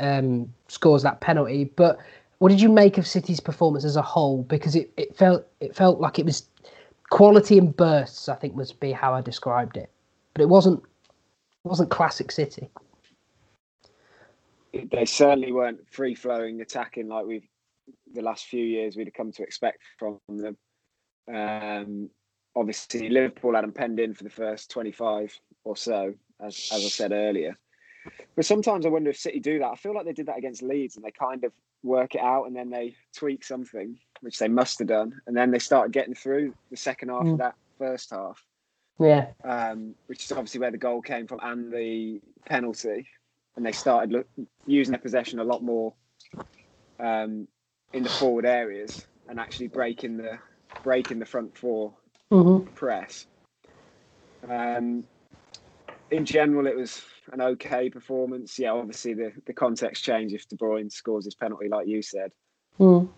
[0.00, 1.64] um, scores that penalty.
[1.64, 1.98] But
[2.38, 4.42] what did you make of City's performance as a whole?
[4.42, 6.46] Because it, it felt it felt like it was
[7.10, 8.28] quality in bursts.
[8.28, 9.88] I think must be how I described it,
[10.34, 12.68] but it wasn't it wasn't classic City.
[14.90, 17.46] They certainly weren't free flowing attacking like we've
[18.14, 20.56] the last few years we'd have come to expect from them.
[21.32, 22.10] Um,
[22.56, 26.88] obviously, Liverpool had them penned in for the first 25 or so, as, as I
[26.88, 27.58] said earlier.
[28.36, 29.70] But sometimes I wonder if City do that.
[29.70, 32.44] I feel like they did that against Leeds and they kind of work it out
[32.46, 35.20] and then they tweak something, which they must have done.
[35.26, 37.32] And then they started getting through the second half Mm.
[37.32, 38.42] of that first half
[38.98, 43.08] Yeah, um, which is obviously where the goal came from and the penalty.
[43.56, 44.26] And they started look,
[44.66, 45.94] using their possession a lot more
[46.98, 47.48] um,
[47.92, 50.38] in the forward areas and actually breaking the
[50.82, 51.94] breaking the front four
[52.30, 53.26] hmm press.
[54.48, 55.04] Um,
[56.10, 58.58] in general, it was an okay performance.
[58.58, 62.32] Yeah, obviously the, the context changed if De Bruyne scores his penalty, like you said.
[62.80, 63.08] mm.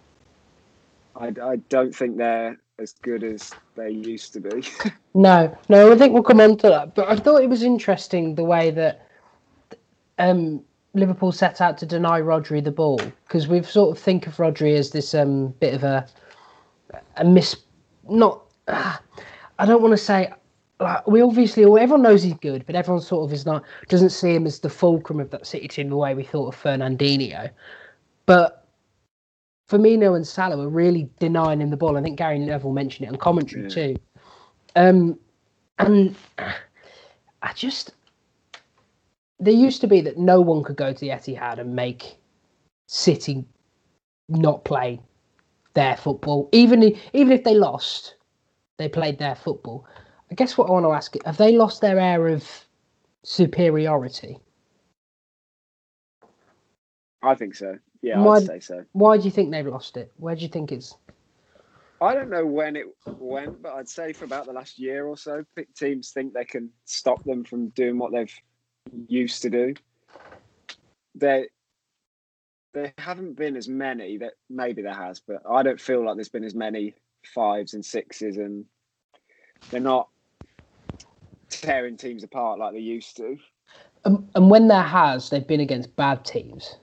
[1.14, 4.68] I, I don't think they're as good as they used to be.
[5.14, 5.92] no, no.
[5.92, 6.94] I think we'll come on to that.
[6.94, 9.06] But I thought it was interesting the way that
[10.18, 10.62] um,
[10.94, 13.00] Liverpool set out to deny Rodri the ball?
[13.26, 16.07] Because we've sort of think of Rodri as this um, bit of a
[17.16, 17.57] a miss.
[18.09, 18.96] Not, uh,
[19.59, 20.33] I don't want to say.
[20.79, 24.35] Like, we obviously, everyone knows he's good, but everyone sort of is not doesn't see
[24.35, 27.48] him as the fulcrum of that City team the way we thought of Fernandinho.
[28.26, 28.66] But
[29.70, 31.96] Firmino and Salah were really denying him the ball.
[31.96, 33.68] I think Gary Neville mentioned it on commentary Yeah.
[33.68, 33.96] too.
[34.76, 35.18] Um,
[35.79, 36.14] and
[37.42, 37.92] I just
[39.38, 42.16] there used to be that no one could go to the Etihad and make
[42.88, 43.44] City
[44.29, 45.01] not play
[45.75, 48.16] their football, even even if they lost,
[48.79, 49.87] they played their football.
[50.31, 52.49] I guess what I want to ask: Have they lost their air of
[53.25, 54.38] superiority?
[57.22, 57.77] I think so.
[58.03, 58.85] Yeah, Why- I'd say so.
[58.92, 60.12] Why do you think they've lost it?
[60.16, 60.96] Where do you think it's?
[62.01, 65.16] I don't know when it went, but I'd say for about the last year or
[65.16, 65.44] so,
[65.75, 68.33] teams think they can stop them from doing what they've
[69.09, 69.75] used to do.
[71.14, 71.49] They
[72.75, 76.29] there haven't been as many that maybe there has, but I don't feel like there's
[76.29, 76.94] been as many
[77.25, 78.66] fives and sixes, and
[79.70, 80.09] they're not
[81.49, 83.38] tearing teams apart like they used to.
[84.05, 86.77] Um, and when there has, they've been against bad teams.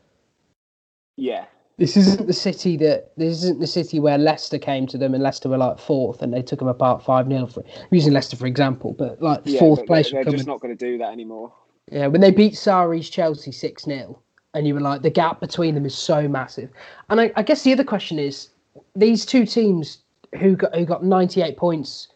[1.15, 1.45] Yeah,
[1.77, 5.23] This isn't the city that this isn't the city where Leicester came to them and
[5.23, 8.35] Leicester were like fourth and they took them apart five 0 for I'm using Leicester
[8.35, 10.99] for example, but like yeah, fourth but place they're, they're just not going to do
[10.99, 11.51] that anymore.
[11.91, 14.19] Yeah, when they beat Sarri's Chelsea 6 0,
[14.53, 16.69] and you were like, the gap between them is so massive.
[17.09, 18.49] And I, I guess the other question is
[18.95, 19.99] these two teams
[20.39, 22.07] who got, who got 98 points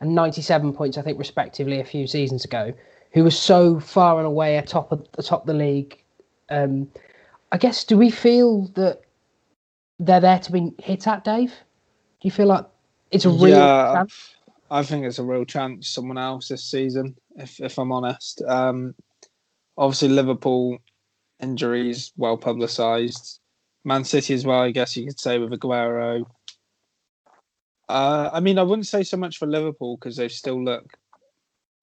[0.00, 2.72] and 97 points, I think, respectively, a few seasons ago,
[3.12, 6.02] who were so far and away atop of, atop the league.
[6.50, 6.90] Um,
[7.52, 9.02] I guess, do we feel that
[10.00, 11.50] they're there to be hit at, Dave?
[11.50, 12.66] Do you feel like
[13.10, 14.34] it's a real Yeah, chance?
[14.70, 17.16] I think it's a real chance someone else this season.
[17.36, 18.94] If if I'm honest, um,
[19.76, 20.78] obviously Liverpool
[21.40, 23.40] injuries well publicised.
[23.84, 26.24] Man City as well, I guess you could say with Aguero.
[27.88, 30.96] Uh, I mean, I wouldn't say so much for Liverpool because they still look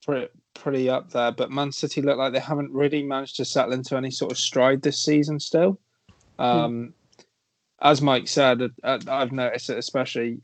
[0.06, 3.74] pretty pretty up there, but Man City look like they haven't really managed to settle
[3.74, 5.40] into any sort of stride this season.
[5.40, 5.80] Still,
[6.40, 6.94] um,
[7.82, 10.40] as Mike said, I've noticed it especially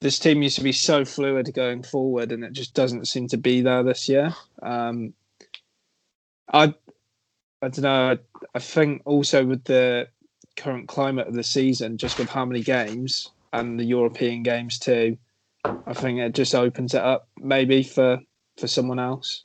[0.00, 3.36] this team used to be so fluid going forward, and it just doesn't seem to
[3.36, 4.34] be there this year.
[4.62, 5.12] Um,
[6.52, 6.74] I,
[7.62, 8.10] I don't know.
[8.12, 8.18] I,
[8.54, 10.08] I think also with the
[10.56, 15.16] current climate of the season, just with how many games and the European games too,
[15.64, 18.18] I think it just opens it up maybe for
[18.56, 19.42] for someone else.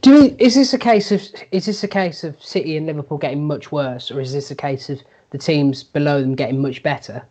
[0.00, 3.18] Do you, is this a case of is this a case of City and Liverpool
[3.18, 6.82] getting much worse, or is this a case of the teams below them getting much
[6.82, 7.26] better?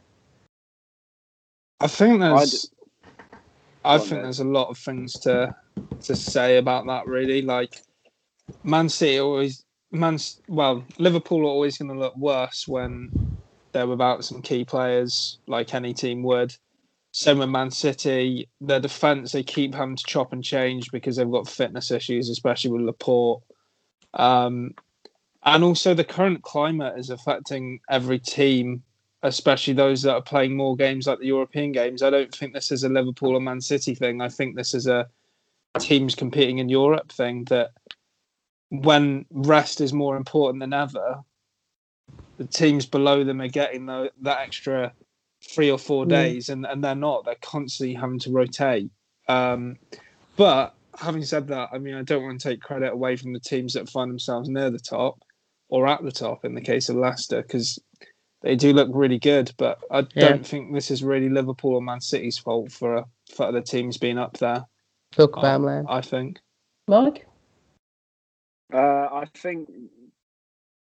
[1.80, 2.70] I think there's,
[3.84, 4.24] I Go on, think Dave.
[4.24, 5.56] there's a lot of things to
[6.02, 7.08] to say about that.
[7.08, 7.82] Really, like
[8.64, 13.38] Man City always, Man, well, Liverpool are always going to look worse when
[13.72, 16.56] they're without some key players, like any team would.
[17.12, 21.32] Same with Man City, their defence they keep having to chop and change because they've
[21.32, 23.42] got fitness issues, especially with Laporte.
[24.14, 24.76] Um,
[25.44, 28.84] and also the current climate is affecting every team
[29.24, 32.02] especially those that are playing more games like the European games.
[32.02, 34.22] I don't think this is a Liverpool or Man City thing.
[34.22, 35.08] I think this is a
[35.80, 37.72] teams competing in Europe thing that
[38.70, 41.20] when rest is more important than ever,
[42.38, 44.94] the teams below them are getting the, that extra
[45.44, 46.10] three or four Mm.
[46.10, 47.26] days and, and they're not.
[47.26, 48.90] They're constantly having to rotate.
[49.28, 49.78] Um,
[50.36, 53.40] but having said that, I mean, I don't want to take credit away from the
[53.40, 55.20] teams that find themselves near the top
[55.70, 57.80] or at the top in the case of Leicester because
[58.42, 60.30] they do look really good, but I Yeah.
[60.30, 63.04] don't think this is really Liverpool or Man City's fault for
[63.36, 64.66] for other teams being up there.
[65.18, 65.86] Look, I- Bamland.
[65.90, 66.40] I think.
[66.88, 67.28] Mike?
[68.74, 68.78] Uh,
[69.12, 69.70] I think,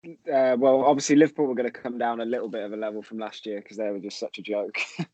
[0.06, 3.02] uh, well, obviously Liverpool were going to come down a little bit of a level
[3.02, 4.78] from last year because they were just such a joke.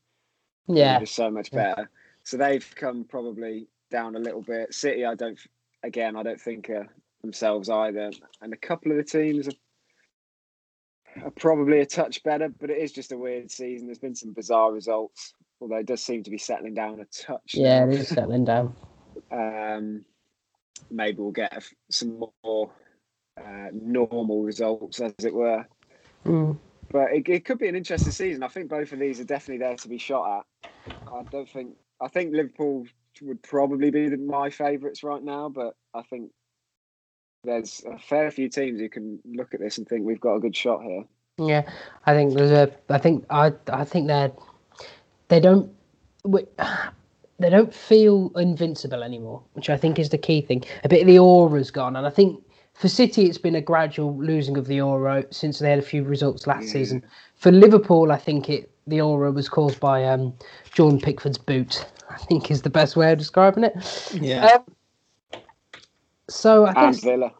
[0.67, 0.99] Yeah.
[0.99, 1.73] just so much Yeah.
[1.75, 1.89] better.
[2.23, 4.73] So they've come probably down a little bit.
[4.73, 5.37] City, I don't,
[5.83, 6.87] again, I don't think are
[7.21, 8.11] themselves either.
[8.41, 12.91] And a couple of the teams are, are probably a touch better, but it is
[12.91, 13.87] just a weird season.
[13.87, 17.55] There's been some bizarre results, although it does seem to be settling down a touch.
[17.55, 17.91] Yeah, now.
[17.91, 18.75] it is settling down.
[19.31, 20.05] um,
[20.89, 22.69] maybe we'll get some more
[23.37, 25.65] uh, normal results, as it were.
[26.25, 26.57] Mm.
[26.91, 28.43] But it, it could be an interesting season.
[28.43, 30.71] I think both of these are definitely there to be shot at.
[31.07, 31.75] I don't think.
[32.01, 32.85] I think Liverpool
[33.21, 36.31] would probably be the, my favourites right now, but I think
[37.43, 40.39] there's a fair few teams who can look at this and think we've got a
[40.39, 41.03] good shot here.
[41.37, 41.69] Yeah,
[42.05, 42.71] I think there's a.
[42.89, 43.53] I think I.
[43.67, 44.31] I think they're.
[45.29, 45.71] They don't.
[46.23, 46.47] wi-
[47.41, 50.63] They don't feel invincible anymore, which I think is the key thing.
[50.83, 54.15] A bit of the aura's gone, and I think for City, it's been a gradual
[54.17, 56.73] losing of the aura since they had a few results last Yeah.
[56.73, 57.05] season.
[57.35, 60.33] For Liverpool, I think it the aura was caused by um,
[60.71, 61.85] Jordan Pickford's boot.
[62.09, 63.73] I think is the best way of describing it.
[64.19, 64.45] Yeah.
[64.55, 64.65] Um,
[66.29, 67.33] so I And think Villa.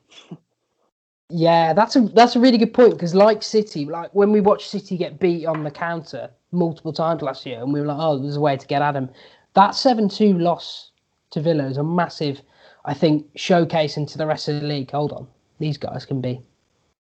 [1.30, 4.70] yeah, that's a that's a really good point because like City, like when we watched
[4.70, 8.20] City get beat on the counter multiple times last year, and we were like, oh,
[8.20, 9.10] there's a way to get at them.
[9.54, 10.92] That seven two loss
[11.32, 12.42] to Villa is a massive,
[12.86, 14.92] I think, showcase into the rest of the league.
[14.92, 15.28] Hold on,
[15.60, 16.42] these guys can be,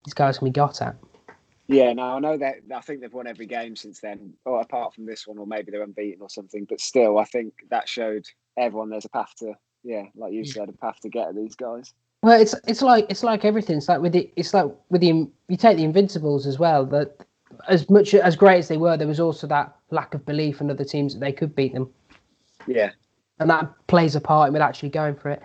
[0.05, 0.95] these guys can be got at.
[1.67, 2.55] Yeah, no, I know that.
[2.73, 5.71] I think they've won every game since then, or apart from this one, or maybe
[5.71, 6.65] they're unbeaten or something.
[6.65, 8.25] But still, I think that showed
[8.57, 11.55] everyone there's a path to, yeah, like you said, a path to get at these
[11.55, 11.93] guys.
[12.21, 13.77] Well, it's it's like it's like everything.
[13.77, 16.85] It's like with the it's like with the you take the Invincibles as well.
[16.85, 17.25] That
[17.67, 20.69] as much as great as they were, there was also that lack of belief in
[20.69, 21.89] other teams that they could beat them,
[22.67, 22.91] Yeah,
[23.39, 25.41] and that plays a part in with actually going for it.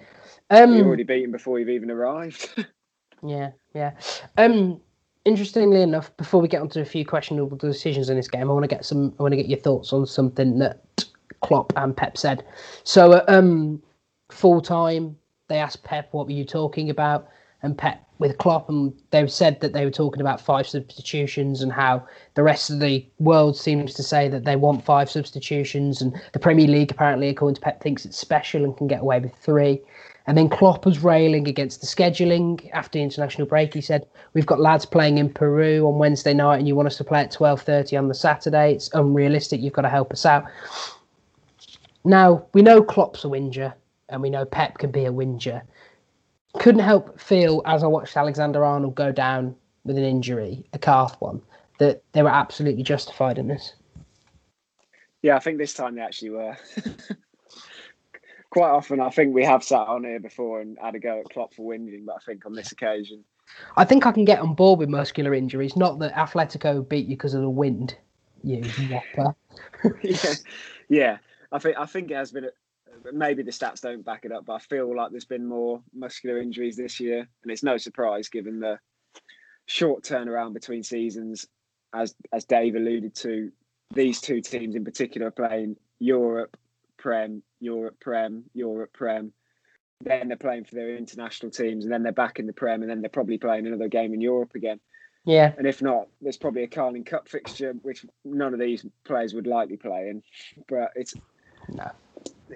[0.51, 2.65] Um, you're already beaten before you've even arrived.
[3.23, 3.93] Yeah, yeah.
[4.37, 4.81] Um,
[5.25, 8.65] interestingly enough, before we get onto a few questionable decisions in this game, I want
[8.65, 9.15] to get some.
[9.19, 10.85] I want to get your thoughts on something that
[11.41, 12.45] Klopp and Pep said.
[12.85, 13.83] So, uh, um,
[14.31, 15.17] full time,
[15.49, 17.29] they asked Pep, "What were you talking about?"
[17.63, 21.73] And Pep with Klopp, and they said that they were talking about five substitutions and
[21.73, 22.05] how
[22.35, 26.39] the rest of the world seems to say that they want five substitutions, and the
[26.39, 29.81] Premier League apparently, according to Pep, thinks it's special and can get away with three.
[30.27, 33.73] And then Klopp was railing against the scheduling after the international break.
[33.73, 36.99] He said, "We've got lads playing in Peru on Wednesday night, and you want us
[36.99, 38.75] to play at twelve thirty on the Saturday.
[38.75, 39.63] It's unrealistic.
[39.63, 40.45] You've got to help us out."
[42.05, 43.73] Now we know Klopp's a whinger,
[44.11, 45.63] and we know Pep can be a whinger.
[46.55, 51.17] Couldn't help feel as I watched Alexander Arnold go down with an injury, a calf
[51.21, 51.43] one,
[51.79, 53.75] that they were absolutely justified in this.
[55.23, 56.57] yeah, I think this time they actually were.
[58.51, 61.31] Quite often, I think we have sat on here before and had a go at
[61.31, 63.25] Klopp for whinging, but I think on this occasion,
[63.77, 65.77] I think I can get on board with muscular injuries.
[65.77, 67.97] Not that Atletico beat you because of the wind,
[68.43, 68.65] you
[70.03, 70.35] yeah,
[70.89, 71.19] yeah.
[71.51, 72.49] I think I think it has been.
[73.13, 76.41] Maybe the stats don't back it up, but I feel like there's been more muscular
[76.41, 78.79] injuries this year, and it's no surprise given the
[79.67, 81.47] short turnaround between seasons.
[81.95, 83.51] As as Dave alluded to,
[83.95, 86.57] these two teams in particular are playing Europe
[86.99, 89.33] Prem, Europe Prem, Europe Prem.
[90.01, 92.91] Then they're playing for their international teams, and then they're back in the Prem, and
[92.91, 94.79] then they're probably playing another game in Europe again.
[95.25, 99.35] Yeah, And if not, there's probably a Carling Cup fixture, which none of these players
[99.35, 100.23] would likely play in.
[100.69, 101.15] But it's
[101.69, 101.91] No.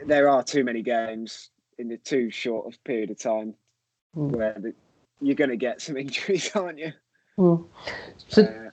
[0.07, 3.55] There are too many games in the too short of period of time
[4.15, 4.31] Mm.
[4.37, 4.75] where the,
[5.23, 6.93] you're going to get some injuries, aren't you?
[7.39, 7.67] Mm.
[8.29, 8.71] So, Uh,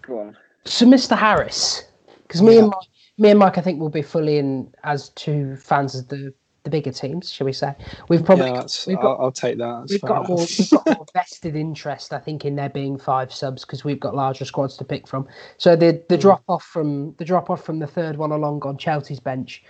[0.00, 0.36] go on.
[0.64, 1.16] so Mr.
[1.18, 1.84] Harris,
[2.22, 2.60] because me Yeah.
[2.60, 2.88] and Mike,
[3.18, 6.70] me and Mike, I think will be fully in as two fans of the the
[6.70, 7.74] bigger teams, shall we say?
[8.08, 9.80] We've probably yeah, we've I'll, got I'll take that.
[9.80, 13.32] That's we've got more we've got more vested interest, I think, in there being five
[13.32, 15.26] subs because we've got larger squads to pick from.
[15.58, 16.20] So the the Mm.
[16.20, 19.62] drop off from the drop off from the third one along on Chelsea's bench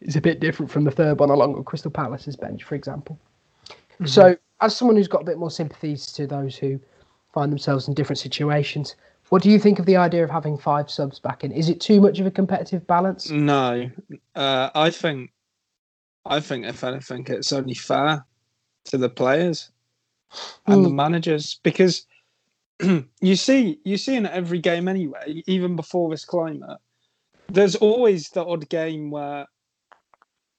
[0.00, 3.18] is a bit different from the third one along on Crystal Palace's bench, for example.
[3.94, 4.06] Mm-hmm.
[4.06, 6.78] So as someone who's got a bit more sympathies to those who
[7.32, 8.94] find themselves in different situations,
[9.28, 11.50] what do you think of the idea of having five subs back in?
[11.52, 13.30] Is it too much of a competitive balance?
[13.30, 13.90] No,
[14.34, 15.32] uh, I think,
[16.28, 18.24] I think if anything, it's only fair
[18.86, 19.70] to the players
[20.66, 20.94] and the Mm.
[20.94, 22.06] managers because
[23.20, 26.78] you see, you see in every game anyway, even before this climate,
[27.48, 29.46] there's always the odd game where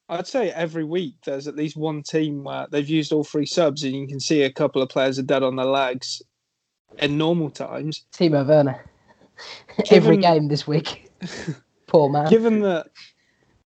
[0.08, 3.84] I'd say every week there's at least one team where they've used all three subs,
[3.84, 6.22] and you can see a couple of players are dead on their legs
[6.98, 8.06] in normal times.
[8.12, 8.82] Timo Werner.
[9.90, 11.10] Every Given- game this week.
[11.86, 12.28] Poor man.
[12.28, 12.86] given that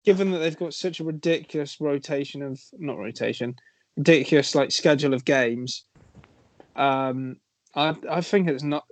[0.05, 3.55] given that they've got such a ridiculous rotation of not rotation
[3.97, 5.85] ridiculous like schedule of games
[6.75, 7.37] um
[7.75, 8.85] i i think it's not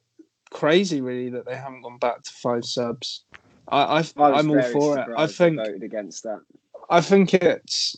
[0.51, 3.25] crazy really that they haven't gone back to five subs.
[3.67, 5.07] I, I, I'm all for it.
[5.17, 6.41] I think voted against that.
[6.89, 7.95] i think it's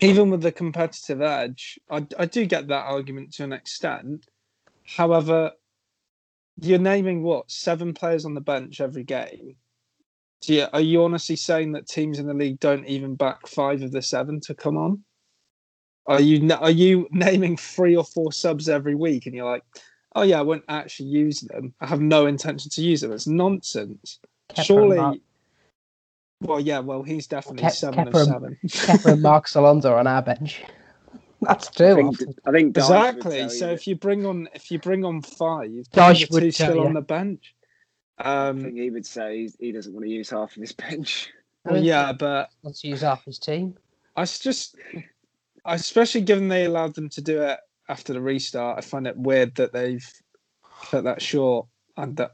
[0.00, 4.26] even with the competitive edge i, I do get that argument to an extent.
[4.96, 5.52] However
[6.60, 9.56] you're naming what seven players on the bench every game
[10.40, 13.82] do you, are you honestly saying that teams in the league don't even back five
[13.82, 15.02] of the seven to come on?
[16.06, 19.62] Are you are you naming three or four subs every week, and you're like,
[20.16, 21.74] oh yeah, I won't actually use them.
[21.80, 23.12] I have no intention to use them.
[23.12, 24.18] It's nonsense.
[24.50, 25.22] Kepa Surely.
[26.42, 26.78] Well, yeah.
[26.78, 28.58] Well, he's definitely Ke- seven of Kepa and- seven.
[28.66, 30.62] Kepa and Marcos Alonso on our bench.
[31.42, 31.94] That's I two.
[31.94, 32.34] think, often.
[32.46, 33.48] I think exactly.
[33.50, 36.50] So you if you bring on if you bring on five, Dyche the would two
[36.52, 36.86] tell still you.
[36.86, 37.54] on the bench.
[38.20, 41.32] I Um, think he would say he doesn't want to use half of his bench.
[41.64, 43.76] well, yeah, but Let's use half his team.
[44.16, 44.76] I just,
[45.64, 48.78] especially given they allowed them to do it after the restart.
[48.78, 50.06] I find it weird that they've
[50.82, 52.32] cut that short and that.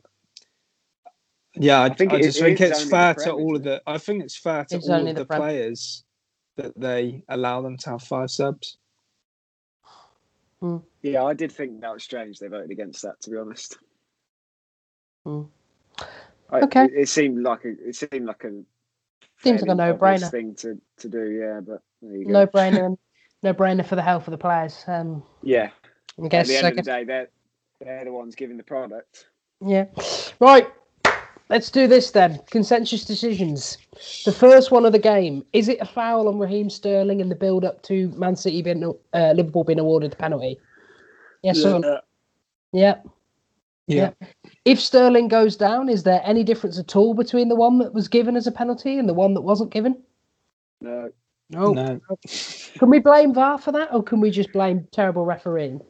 [1.54, 3.80] Yeah, I, I, think I just it think it's fair to all of the.
[3.86, 5.40] I think it's fair to It's all of the the Prem.
[5.40, 6.04] players
[6.56, 8.76] that they allow them to have five subs.
[11.02, 12.38] Yeah, I did think that was strange.
[12.38, 13.78] They voted against that, to be honest.
[15.24, 15.42] Hmm.
[16.50, 16.84] I, Okay.
[16.84, 17.70] It, it seemed like a.
[17.88, 18.62] It seemed like a.
[19.42, 20.30] Seems like a no-brainer.
[20.30, 21.30] thing to, to do.
[21.30, 22.30] Yeah, but there you go.
[22.32, 22.96] No brainer.
[23.42, 24.82] no brainer for the health of the players.
[24.86, 25.70] Um, Yeah.
[26.22, 26.48] I guess.
[26.48, 27.28] At the end I of the day, they're
[27.80, 29.26] they're the ones giving the product.
[29.60, 29.86] yeah.
[30.40, 30.68] Right.
[31.48, 32.40] Let's do this then.
[32.50, 33.78] Consensus decisions.
[34.24, 35.44] The first one of the game.
[35.52, 38.82] Is it a foul on Raheem Sterling in the build up to Man City being
[39.12, 40.58] uh, Liverpool being awarded the penalty?
[41.42, 42.00] Yes or no?
[42.72, 42.96] Yeah.
[43.86, 44.10] Yeah.
[44.64, 48.08] If Sterling goes down, is there any difference at all between the one that was
[48.08, 50.02] given as a penalty and the one that wasn't given?
[50.80, 51.10] No.
[51.50, 51.72] No.
[51.72, 52.00] No.
[52.78, 55.80] Can we blame VAR for that, or can we just blame terrible refereeing?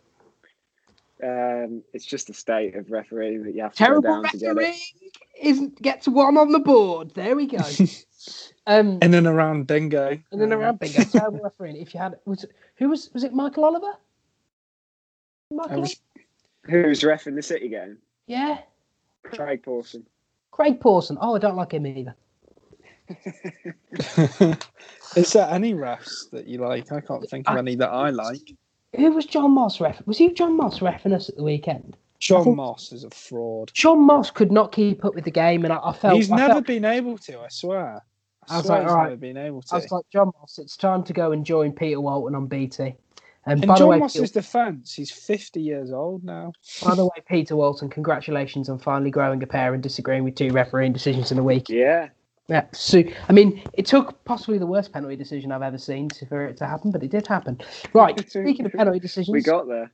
[1.22, 4.36] Um, it's just a state of refereeing that you have to Terrible go down to
[4.38, 4.54] get it.
[4.54, 4.78] refereeing
[5.40, 7.12] isn't gets one on the board.
[7.14, 7.58] There we go.
[8.66, 10.18] um, In and around bingo.
[10.30, 11.76] and then around bingo, terrible refereeing.
[11.76, 13.94] If you had was it, who was was it Michael Oliver?
[15.50, 15.96] Michael I was-
[16.68, 17.98] Who's ref in the City game?
[18.26, 18.58] Yeah,
[19.24, 20.06] Craig Pawson.
[20.50, 21.18] Craig Pawson.
[21.20, 22.14] Oh, I don't like him either.
[25.16, 26.90] Is there any refs that you like?
[26.92, 28.52] I can't think of I- any that I like.
[28.96, 30.00] Who was John Moss ref?
[30.06, 31.96] Was he John Moss refing us at the weekend?
[32.18, 33.70] John think- Moss is a fraud.
[33.74, 36.36] John Moss could not keep up with the game, and I, I felt He's I
[36.36, 37.40] never felt- been able to.
[37.40, 38.02] I swear.
[38.48, 39.08] I, I was swear like, he's alright.
[39.10, 39.74] never been able to.
[39.74, 42.94] I was like, John Moss, it's time to go and join Peter Walton on BT.
[43.48, 46.52] And In by the John way, Moss's defence, he's 50 years old now.
[46.84, 50.50] by the way, Peter Walton, congratulations on finally growing a pair and disagreeing with two
[50.50, 51.68] refereeing decisions in a week.
[51.68, 52.08] Yeah.
[52.48, 56.44] Yeah, so I mean, it took possibly the worst penalty decision I've ever seen for
[56.46, 57.60] it to happen, but it did happen.
[57.92, 59.90] Right, speaking of penalty decisions, We got there.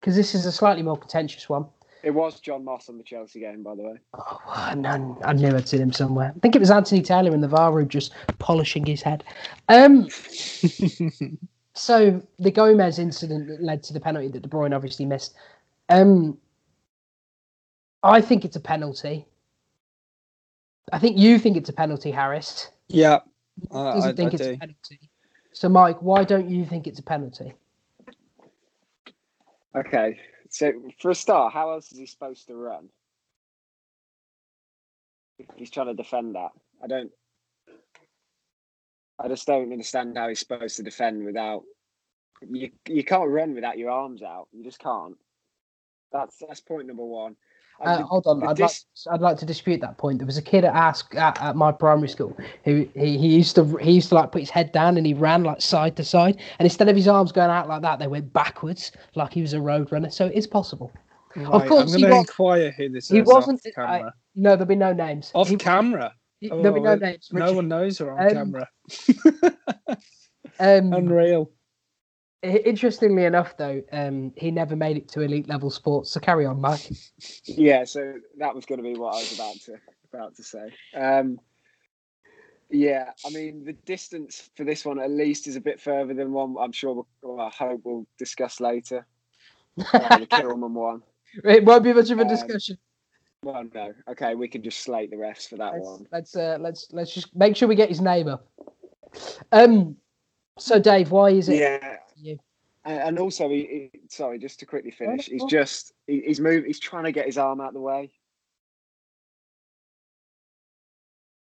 [0.00, 1.66] because this is a slightly more contentious one.
[2.04, 3.96] It was John Moss on the Chelsea game, by the way.
[4.14, 6.32] Oh, I, kn- I knew I'd seen him somewhere.
[6.36, 9.24] I think it was Anthony Taylor in the VAR room just polishing his head.
[9.68, 10.08] Um,
[11.76, 15.34] so the Gomez incident that led to the penalty that De Bruyne obviously missed.
[15.88, 16.38] Um,
[18.02, 19.26] I think it's a penalty.
[20.92, 22.70] I think you think it's a penalty, Harris.
[22.88, 23.18] yeah,
[23.72, 24.52] I, I, Doesn't I think it's do.
[24.52, 25.00] a penalty.
[25.52, 27.54] So, Mike, why don't you think it's a penalty?
[29.74, 30.18] Okay.
[30.50, 32.88] So for a start, how else is he supposed to run?
[35.38, 36.50] If he's trying to defend that.
[36.82, 37.10] I don't
[39.18, 41.62] I just don't understand how he's supposed to defend without
[42.50, 44.48] you you can't run without your arms out.
[44.52, 45.16] You just can't.
[46.12, 47.36] That's that's point number one.
[47.80, 48.70] Uh, the- hold on, I'd like,
[49.10, 50.18] I'd like to dispute that point.
[50.18, 53.54] There was a kid at ask at, at my primary school who he, he used
[53.56, 56.04] to he used to like put his head down and he ran like side to
[56.04, 59.40] side, and instead of his arms going out like that, they went backwards like he
[59.42, 60.10] was a road runner.
[60.10, 60.90] So it is possible.
[61.34, 64.14] Right, course I'm going to was- inquire who this he is wasn't- off camera.
[64.36, 65.30] No, there'll be no names.
[65.34, 66.14] off He- camera?
[66.40, 67.28] Be no Oh, names.
[67.32, 68.68] No one knows her on Um, camera.
[70.58, 71.50] Um, Unreal.
[72.42, 76.10] interestingly enough, though, um, he never made it to elite level sports.
[76.10, 76.88] So carry on, Mike.
[77.44, 79.76] Yeah, so that was going to be what I was about to
[80.12, 80.72] about to say.
[80.94, 81.40] Um,
[82.70, 86.32] yeah, I mean the distance for this one at least is a bit further than
[86.32, 86.56] one.
[86.60, 86.94] I'm sure.
[86.94, 89.06] We'll, well, I hope we'll discuss later.
[89.92, 91.02] Uh, the Kilman one.
[91.44, 92.78] it won't be much of a Um, discussion.
[93.46, 93.94] Well, no.
[94.08, 96.06] Okay, we can just slate the refs for that let's one.
[96.10, 98.44] let's, uh, let's let's just make sure we get his name up.
[99.52, 99.96] Um,
[100.58, 101.60] so Dave, why is it?
[101.60, 101.98] Yeah.
[102.16, 102.38] you?
[102.84, 106.64] And, and also, he, he, sorry, just to quickly finish, he's just he, he's moving.
[106.66, 108.10] He's trying to get his arm out of the way.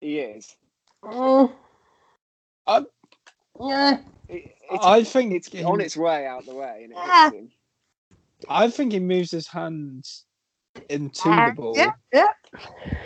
[0.00, 0.57] He is.
[1.05, 1.53] Mm.
[2.66, 2.86] I-
[3.61, 3.98] yeah,
[4.28, 7.30] It, I think it's he- on its way out the way, and it Ah.
[7.30, 7.50] hits him.
[8.48, 10.24] I think he moves his hands
[10.89, 11.77] into Ah, the ball.
[11.77, 12.29] yeah, yeah.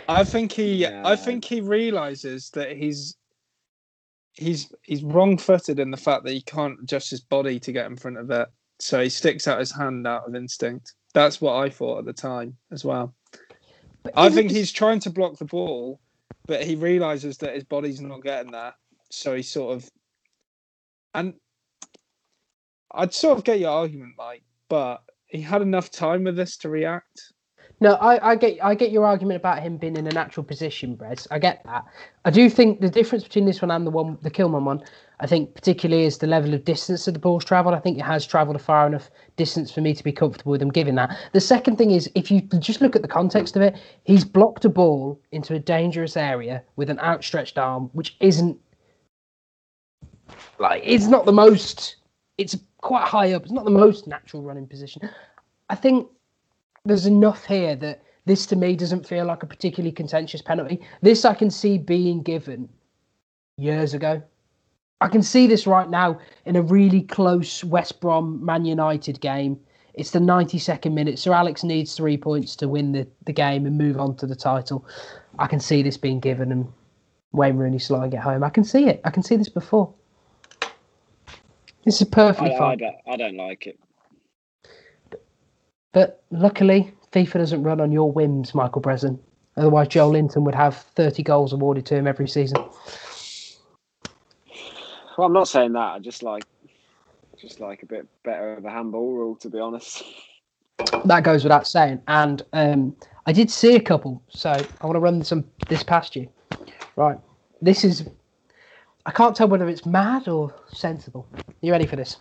[0.09, 3.15] I think he I think he realizes that he's
[4.33, 7.85] he's he's wrong footed in the fact that he can't adjust his body to get
[7.85, 8.47] in front of it.
[8.79, 10.93] So he sticks out his hand out of instinct.
[11.13, 13.15] That's what I thought at the time as well.
[14.03, 15.99] But I think he's trying to block the ball,
[16.45, 18.73] but he realizes that his body's not getting there.
[19.09, 19.89] So he sort of
[21.13, 21.33] and
[22.93, 26.69] I'd sort of get your argument, Mike, but he had enough time with this to
[26.69, 27.33] react.
[27.79, 30.97] No, I, I get I get your argument about him being in a natural position,
[30.97, 31.27] Brez.
[31.29, 31.85] I get that.
[32.25, 34.83] I do think the difference between this one and the one, the Kilman one,
[35.19, 37.75] I think particularly is the level of distance that the ball's travelled.
[37.75, 40.61] I think it has travelled a far enough distance for me to be comfortable with
[40.61, 41.15] him giving that.
[41.33, 43.75] The second thing is, if you just look at the context of it,
[44.05, 48.57] he's blocked a ball into a dangerous area with an outstretched arm, which isn't
[50.57, 51.97] like it's not the most
[52.39, 53.43] it's quite high up.
[53.43, 55.07] It's not the most natural running position.
[55.69, 56.07] I think
[56.87, 60.81] there's enough here that this to me doesn't feel like a particularly contentious penalty.
[61.01, 62.69] This I can see being given
[63.57, 64.21] years ago.
[64.99, 69.59] I can see this right now in a really close West Brom Man United game.
[69.93, 71.19] It's the 92nd minute.
[71.19, 74.35] Sir Alex needs three points to win the, the game and move on to the
[74.35, 74.85] title.
[75.39, 76.67] I can see this being given and
[77.31, 78.43] Wayne Rooney sliding it home.
[78.43, 79.01] I can see it.
[79.05, 79.93] I can see this before.
[81.85, 82.77] This is perfectly I, I, fine.
[82.79, 83.79] don't, I don't like it.
[85.93, 89.19] But luckily, FIFA doesn't run on your whims, Michael Breslin.
[89.55, 92.63] Otherwise, Joelinton would have 30 goals awarded to him every season.
[95.17, 95.93] Well, I'm not saying that.
[95.93, 96.43] I just like,
[97.39, 100.03] just like a bit better of a handball rule, to be honest.
[101.05, 102.01] That goes without saying.
[102.07, 106.15] And um, I did see a couple, so I want to run some this past
[106.15, 106.29] you.
[106.95, 107.17] Right.
[107.61, 108.07] This is.
[109.07, 111.25] I can't tell whether it's mad or sensible.
[111.35, 112.17] Are You ready for this?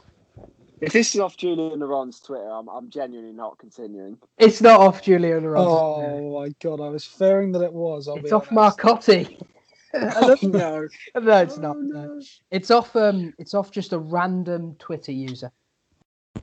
[0.81, 4.19] If this is off Julien Laurens's Twitter, I'm, I'm genuinely not continuing.
[4.39, 5.67] It's not off Julian Ross.
[5.67, 8.09] Oh my god, I was fearing that it was.
[8.09, 8.79] I'll it's off honest.
[8.79, 9.41] Marcotti.
[9.95, 10.89] Oh, no.
[11.15, 11.77] no, it's not.
[11.77, 12.21] Oh, no.
[12.51, 12.95] It's off.
[12.97, 15.51] Um, it's off just a random Twitter user.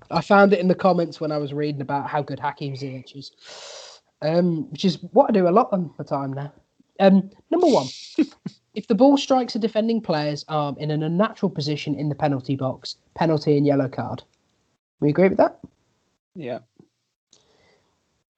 [0.10, 3.16] I found it in the comments when I was reading about how good Hakim Ziyech
[3.16, 3.32] is,
[4.24, 6.52] um, which is what I do a lot of the time now.
[7.00, 7.88] Um, number one,
[8.74, 12.56] if the ball strikes a defending player's arm in an unnatural position in the penalty
[12.56, 14.24] box, penalty and yellow card.
[15.00, 15.60] We agree with that?
[16.36, 16.60] Yeah.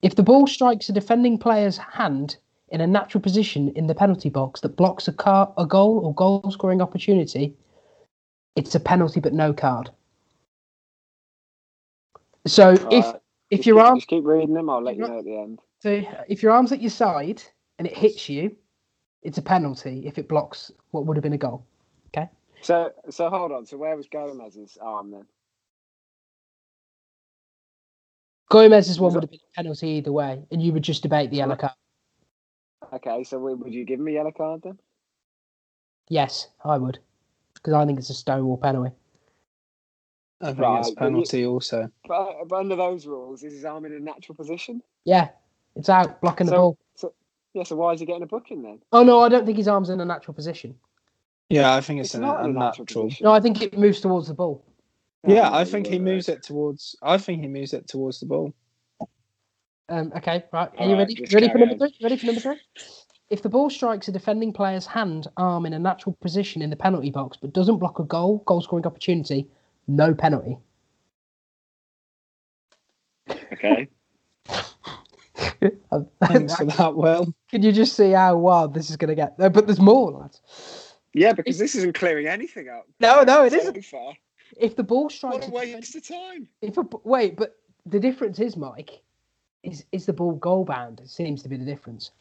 [0.01, 2.37] If the ball strikes a defending player's hand
[2.69, 6.13] in a natural position in the penalty box that blocks a car, a goal or
[6.13, 7.55] goal scoring opportunity,
[8.55, 9.89] it's a penalty but no card.
[12.47, 15.19] So if Alright, if your keep, arm just keep reading them, I'll let you know
[15.19, 15.59] at the end.
[15.79, 17.41] so if your arm's at your side
[17.80, 18.55] and it hits you,
[19.23, 21.65] it's a penalty if it blocks what would have been a goal.
[22.07, 22.30] Okay.
[22.61, 23.65] So, so hold on.
[23.65, 25.26] So where was Gomez's arm then?
[28.49, 31.38] Gomez's one would have been a penalty either way, and you would just debate the
[31.38, 31.73] yellow card.
[32.93, 34.78] Okay, so would would you give him a yellow card then?
[36.09, 36.99] Yes, I would,
[37.55, 38.91] because I think it's a stonewall penalty.
[40.41, 41.89] I think Right, it's but you- penalty also.
[42.07, 44.84] But, but under those rules, is his arm in a natural position?
[45.03, 45.30] Yeah,
[45.76, 46.78] it's out blocking the So- ball.
[47.55, 47.63] Yeah.
[47.63, 48.79] So why is he getting a booking then?
[48.91, 50.75] Oh no, I don't think his arm's in a natural position.
[51.49, 53.03] Yeah, I think it's, It's an not in a natural unnatural.
[53.05, 53.23] position.
[53.23, 54.63] No, I think it moves towards the ball.
[55.25, 56.01] Yeah, Oh, I think he right.
[56.01, 56.95] moves it towards.
[57.01, 58.53] I think he moves it towards the ball.
[59.87, 60.69] Um, okay, right.
[60.69, 61.13] Are All you ready?
[61.15, 61.89] just You ready for carry number on.
[61.91, 61.97] three?
[62.03, 62.59] Ready for number three?
[63.29, 66.75] If the ball strikes a defending player's hand, arm in a natural position in the
[66.75, 69.47] penalty box, but doesn't block a goal, goal scoring opportunity,
[69.87, 70.57] no penalty.
[73.53, 73.87] Okay.
[76.27, 77.33] Thanks for that, Will.
[77.49, 79.37] Can you just see how wild this is going to get?
[79.39, 80.93] No, but there's more, lads.
[81.13, 82.87] Yeah, because this isn't clearing anything up.
[82.99, 83.85] No, no, it so isn't.
[83.85, 84.13] Far.
[84.57, 86.47] If the ball strikes, What a a defend- waste of time.
[86.61, 89.01] if a, b- wait, but the difference is, Mike,
[89.63, 90.99] is is the ball goal bound?
[90.99, 92.11] It seems to be the difference.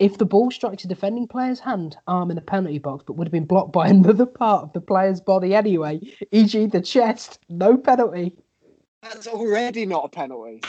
[0.00, 3.26] If the ball strikes a defending player's hand, arm in the penalty box, but would
[3.28, 6.00] have been blocked by another part of the player's body anyway,
[6.32, 8.34] e.g., the chest, no penalty.
[9.02, 10.62] That's already not a penalty.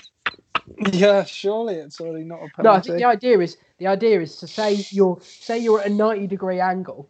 [0.93, 2.63] Yeah, surely it's already not a penalty.
[2.63, 5.87] No, I think the idea is the idea is to say you're say you're at
[5.87, 7.09] a ninety degree angle,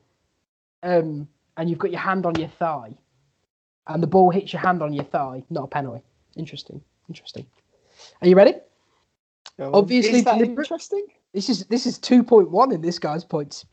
[0.83, 2.95] um, and you've got your hand on your thigh,
[3.87, 6.03] and the ball hits your hand on your thigh, not a penalty.
[6.35, 7.45] Interesting, interesting.
[8.21, 8.53] Are you ready?
[9.57, 9.71] Go.
[9.73, 10.65] Obviously, Is that deliberate.
[10.65, 11.07] interesting?
[11.33, 13.65] This is this is two point one in this guy's points.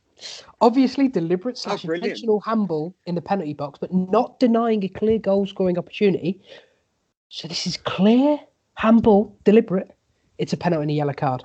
[0.61, 5.19] Obviously, deliberate Oh, slash intentional handball in the penalty box, but not denying a clear
[5.19, 6.41] goal scoring opportunity.
[7.29, 8.39] So this is clear
[8.75, 9.91] handball, deliberate.
[10.39, 11.45] It's a penalty and a yellow card.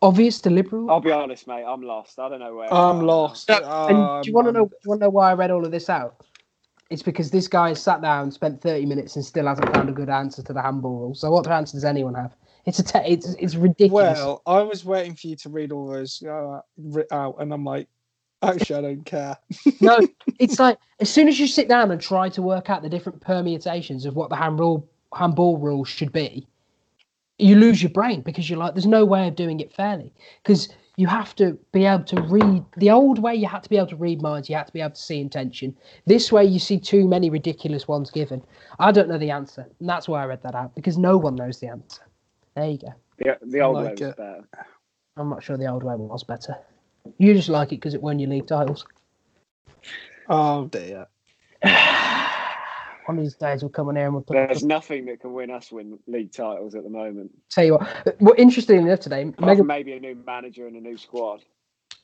[0.00, 0.88] Obvious, deliberate.
[0.90, 1.64] I'll be honest, mate.
[1.64, 2.18] I'm lost.
[2.18, 2.72] I don't know where.
[2.74, 3.48] I'm we are lost.
[3.48, 4.66] No, and Um, do you want to know?
[4.66, 6.24] Do you want to know why I read all of this out?
[6.90, 9.92] It's because this guy has sat down, spent thirty minutes, and still hasn't found a
[9.92, 11.14] good answer to the handball rule.
[11.14, 12.34] So, what answer does anyone have?
[12.66, 14.18] It's a te- it's it's ridiculous.
[14.18, 16.60] Well, I was waiting for you to read all those uh,
[17.12, 17.86] out, and I'm like,
[18.42, 19.36] actually, I don't care.
[19.80, 20.00] no,
[20.40, 23.20] it's like as soon as you sit down and try to work out the different
[23.20, 26.46] permutations of what the handball handball rules should be,
[27.38, 30.12] you lose your brain because you're like, there's no way of doing it fairly.
[30.42, 33.34] Because you have to be able to read the old way.
[33.34, 34.48] You had to be able to read minds.
[34.48, 35.76] You had to be able to see intention.
[36.06, 38.42] This way, you see too many ridiculous ones given.
[38.78, 41.34] I don't know the answer, and that's why I read that out because no one
[41.34, 42.02] knows the answer.
[42.54, 42.94] There you go.
[43.18, 44.16] The, the old like way was it.
[44.16, 44.44] better.
[45.16, 46.56] I'm not sure the old way was better.
[47.18, 48.84] You just like it because it won your league titles.
[50.28, 51.06] Oh dear.
[53.06, 54.34] One of these days we'll come on here and we'll put.
[54.34, 57.30] There's nothing that can win us win league titles at the moment.
[57.50, 58.16] Tell you what.
[58.20, 61.40] Well, interestingly enough, today Megan, maybe a new manager and a new squad.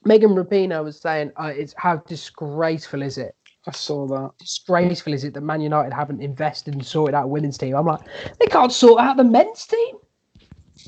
[0.04, 3.34] Megan Rapinoe was saying, uh, "It's how disgraceful is it
[3.66, 4.30] I saw that.
[4.38, 7.74] disgraceful is it that Man United haven't invested and sorted out a women's team?
[7.76, 8.00] I'm like,
[8.40, 9.96] they can't sort out the men's team,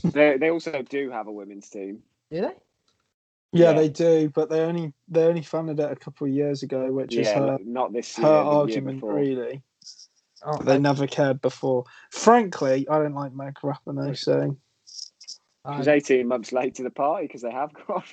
[0.05, 2.03] they they also do have a women's team.
[2.31, 2.47] do they?
[3.53, 3.73] Yeah, Yeah.
[3.73, 7.15] they do, but they only they only funded it a couple of years ago, which
[7.17, 8.31] is her not this her year.
[8.31, 9.15] the argument before.
[9.15, 9.63] really.
[10.45, 11.85] Oh, But they never cared before.
[12.11, 17.27] Frankly, I don't like Meg Rapinoe, so She was 18 months late to the party
[17.27, 18.05] because they have got.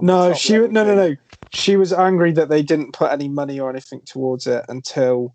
[0.00, 1.16] no, she no no no.
[1.50, 5.34] She was angry that they didn't put any money or anything towards it until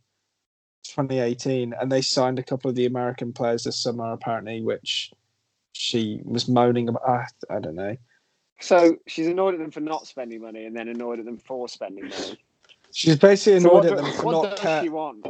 [0.86, 5.11] 2018, and they signed a couple of the American players this summer apparently, which
[5.73, 7.03] she was moaning about.
[7.07, 7.95] ah, I don't know.
[8.59, 11.69] So she's annoyed at them for not spending money, and then annoyed at them for
[11.69, 12.39] spending money.
[12.91, 14.82] She's basically So annoyed what, at do- them for what not does care.
[14.82, 15.28] she want?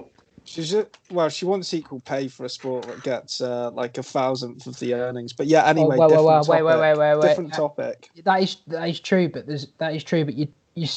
[0.47, 4.03] She's just, well, she wants equal pay for a sport that gets uh, like a
[4.03, 5.33] thousandth of the earnings.
[5.33, 6.63] But yeah, anyway, different wait, wait, topic.
[6.63, 7.27] wait, wait, wait.
[7.27, 8.09] Different Uh, topic.
[8.23, 10.87] that is that is true, but there's that is true, but you you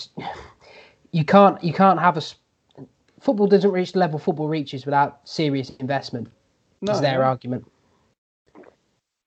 [1.11, 2.23] you can't you can't have a
[3.21, 6.29] football doesn't reach the level football reaches without serious investment.
[6.81, 7.67] No, is their argument.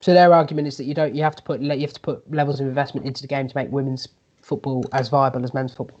[0.00, 2.30] So their argument is that you don't you have to put you have to put
[2.32, 4.08] levels of investment into the game to make women's
[4.40, 6.00] football as viable as men's football.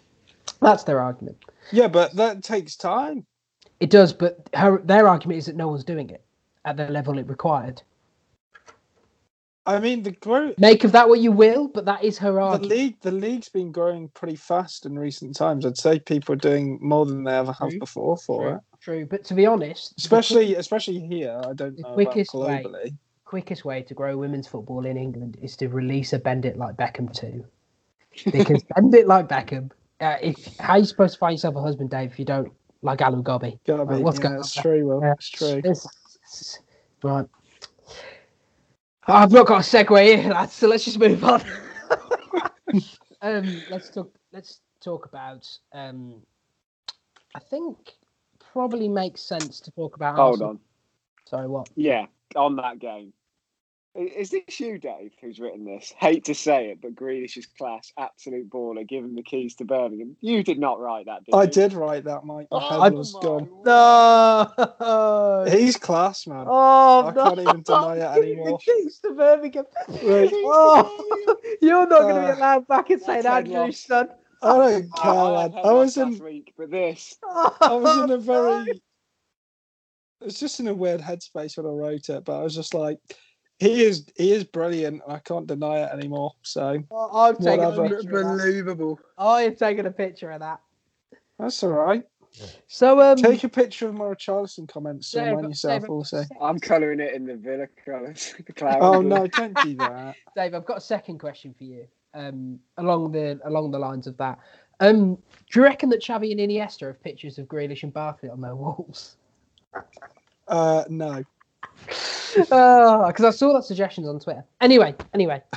[0.60, 1.36] That's their argument.
[1.72, 3.26] yeah, but that takes time.
[3.80, 6.22] It does, but her their argument is that no one's doing it
[6.64, 7.82] at the level it required.
[9.66, 10.58] I mean, the growth.
[10.58, 12.70] Make of that what you will, but that is her argument.
[12.70, 15.64] The league, the league's been growing pretty fast in recent times.
[15.64, 17.78] I'd say people are doing more than they ever have True.
[17.78, 18.60] before for it.
[18.80, 21.40] True, but to be honest, Especially, especially here.
[21.46, 22.94] I don't know quickest about way-
[23.24, 26.76] quickest way to grow women's football in England is to release a Bend It Like
[26.76, 27.44] Beckham too.
[28.30, 29.70] Because Bend It Like Beckham,
[30.00, 32.52] uh, if how are you supposed to find yourself a husband, Dave, if you don't
[32.84, 33.58] like Aloo Gobi?
[33.66, 33.94] Gotta be.
[33.94, 34.86] Right, what's yeah, going it's on true.
[34.86, 35.00] Will.
[35.02, 35.12] Yeah.
[35.14, 35.58] It's true.
[35.58, 35.86] It's-
[36.24, 36.58] it's-
[37.02, 37.26] right.
[39.06, 41.42] I've not got a segue here, lads, so let's just move on.
[43.22, 44.10] um, let's talk.
[44.32, 45.46] Let's talk about.
[45.72, 46.22] Um,
[47.34, 47.76] I think
[48.52, 50.16] probably makes sense to talk about.
[50.16, 50.50] Hold Arsenal.
[50.50, 50.60] on.
[51.26, 51.68] Sorry, what?
[51.76, 52.06] Yeah,
[52.36, 53.12] on that game.
[53.96, 55.92] I- Is this you, Dave, who's written this?
[56.00, 59.64] Hate to say it, but Grealish is class, absolute baller, give him the keys to
[59.64, 60.16] Birmingham.
[60.20, 61.50] You did not write that, did I you?
[61.50, 62.48] did write that, Mike.
[62.50, 63.48] My Oh, head my was gone.
[63.48, 63.64] word.
[63.66, 65.44] No.
[65.48, 66.46] He's class, man.
[66.48, 67.22] Oh, I no.
[67.24, 68.58] can't even deny it anymore.
[68.66, 69.64] The keys to Birmingham.
[69.88, 70.30] Right.
[70.32, 74.08] Oh, you're not going to Uh, be allowed back in St that's head Andrews, son.
[74.42, 75.52] I don't Oh, care, I, man.
[75.52, 76.24] had I was last in.
[76.24, 77.16] week, but this.
[77.22, 78.82] I was in a very.
[80.20, 82.72] It was just in a weird headspace when I wrote it, but I was just
[82.74, 82.98] like,
[83.58, 85.02] he is he is brilliant.
[85.06, 86.32] I can't deny it anymore.
[86.42, 87.88] So I'm taking a Whatever.
[87.88, 88.26] picture of that.
[88.26, 89.00] Unbelievable.
[89.16, 90.60] I am taking a picture of that.
[91.38, 92.04] That's all right.
[92.66, 96.24] So um, Take a picture of my Richarlison comments to Dave, yourself Dave, also.
[96.40, 98.34] I'm colouring it in the Villa colours.
[98.80, 100.16] Oh no, don't do that.
[100.36, 101.86] Dave, I've got a second question for you.
[102.14, 104.38] Um, along the along the lines of that,
[104.80, 105.20] um, do
[105.60, 109.16] you reckon that Xavi and Iniesta have pictures of Grealish and Barkley on their walls?
[110.48, 111.22] Uh, no.
[112.34, 114.44] Because I saw that suggestions on Twitter.
[114.60, 115.42] Anyway, anyway.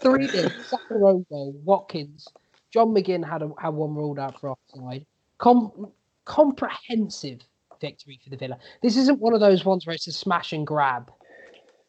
[0.00, 1.26] Three in, second
[1.64, 2.28] Watkins.
[2.72, 5.04] John McGinn had a, had one ruled out for offside.
[5.38, 5.90] Com-
[6.24, 7.40] comprehensive
[7.80, 8.58] victory for the Villa.
[8.82, 11.10] This isn't one of those ones where it's a smash and grab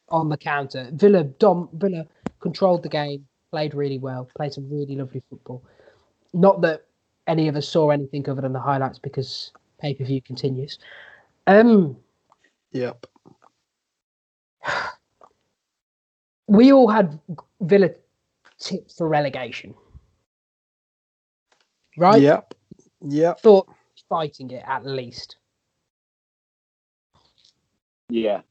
[0.10, 0.90] on the counter.
[0.94, 2.06] Villa dom Villa
[2.40, 5.64] controlled the game, played really well, played some really lovely football.
[6.34, 6.86] Not that
[7.28, 10.80] any of us saw anything other than the highlights because pay per view continues.
[11.48, 11.98] Um,
[12.74, 13.06] Yep.
[16.48, 17.20] we all had
[17.62, 17.90] Villa
[18.60, 19.74] tips for relegation,
[21.98, 22.22] right?
[22.22, 22.54] Yep.
[23.02, 23.40] Yep.
[23.40, 23.70] Thought
[24.10, 25.38] fighting it at least.
[28.10, 28.42] Yeah.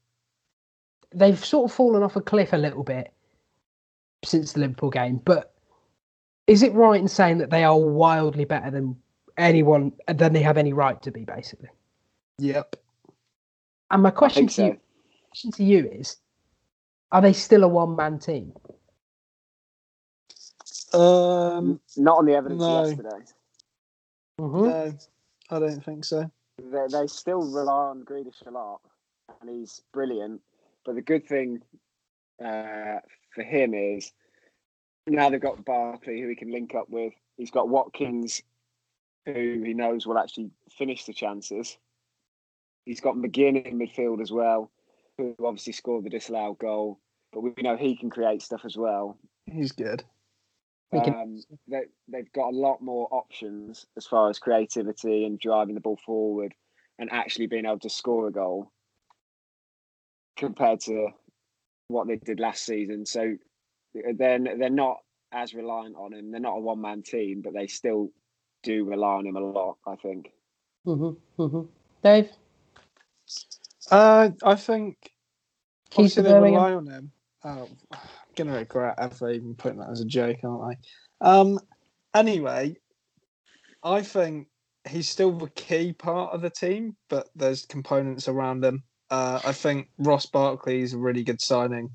[1.13, 3.13] They've sort of fallen off a cliff a little bit
[4.25, 5.53] since the Liverpool game, but
[6.47, 8.97] is it right in saying that they are wildly better than
[9.37, 11.69] anyone than they have any right to be, basically?
[12.39, 12.75] Yep.
[13.93, 14.77] And my question think to you,
[15.29, 16.17] question to you is:
[17.11, 18.51] Are they still a one-man team?
[20.93, 21.79] Um.
[21.95, 22.83] Not on the evidence No.
[22.85, 23.25] yesterday.
[24.39, 24.63] Mhm.
[24.65, 24.93] No,
[25.51, 26.31] I don't think so.
[26.57, 28.81] They, they still rely on Grealish a lot,
[29.39, 30.41] and he's brilliant.
[30.85, 31.61] But the good thing
[32.43, 32.97] uh,
[33.35, 34.11] for him is
[35.05, 37.13] now they've got Barkley, who he can link up with.
[37.37, 38.41] He's got Watkins,
[39.27, 41.77] who he knows will actually finish the chances.
[42.85, 44.71] He's got McGinn in midfield as well,
[45.17, 46.99] who obviously scored the disallowed goal.
[47.31, 49.17] But we know he can create stuff as well.
[49.45, 50.03] He's good.
[50.91, 55.39] He can- Um, they, they've got a lot more options as far as creativity and
[55.39, 56.53] driving the ball forward
[56.99, 58.71] and actually being able to score a goal
[60.37, 61.09] compared to
[61.87, 63.05] what they did last season.
[63.05, 63.35] So
[64.15, 64.97] then they're not
[65.31, 66.31] as reliant on him.
[66.31, 68.09] They're not a one man team, but they still
[68.61, 69.77] do rely on him a lot.
[69.87, 70.31] I think.
[70.85, 71.61] Mm-hmm, mm-hmm.
[72.03, 72.29] Dave,
[73.91, 74.97] Uh, I think
[75.89, 76.53] keys to obviously they Birmingham.
[76.61, 77.11] rely on him.
[77.43, 77.99] Oh, I'm
[78.35, 80.77] gonna regret ever even putting that as a joke, aren't
[81.21, 81.27] I?
[81.27, 81.59] Um.
[82.15, 82.75] Anyway,
[83.83, 84.47] I think
[84.87, 88.83] he's still the key part of the team, but there's components around him.
[89.09, 91.89] Uh, I think Ross Barkley is a really good signing.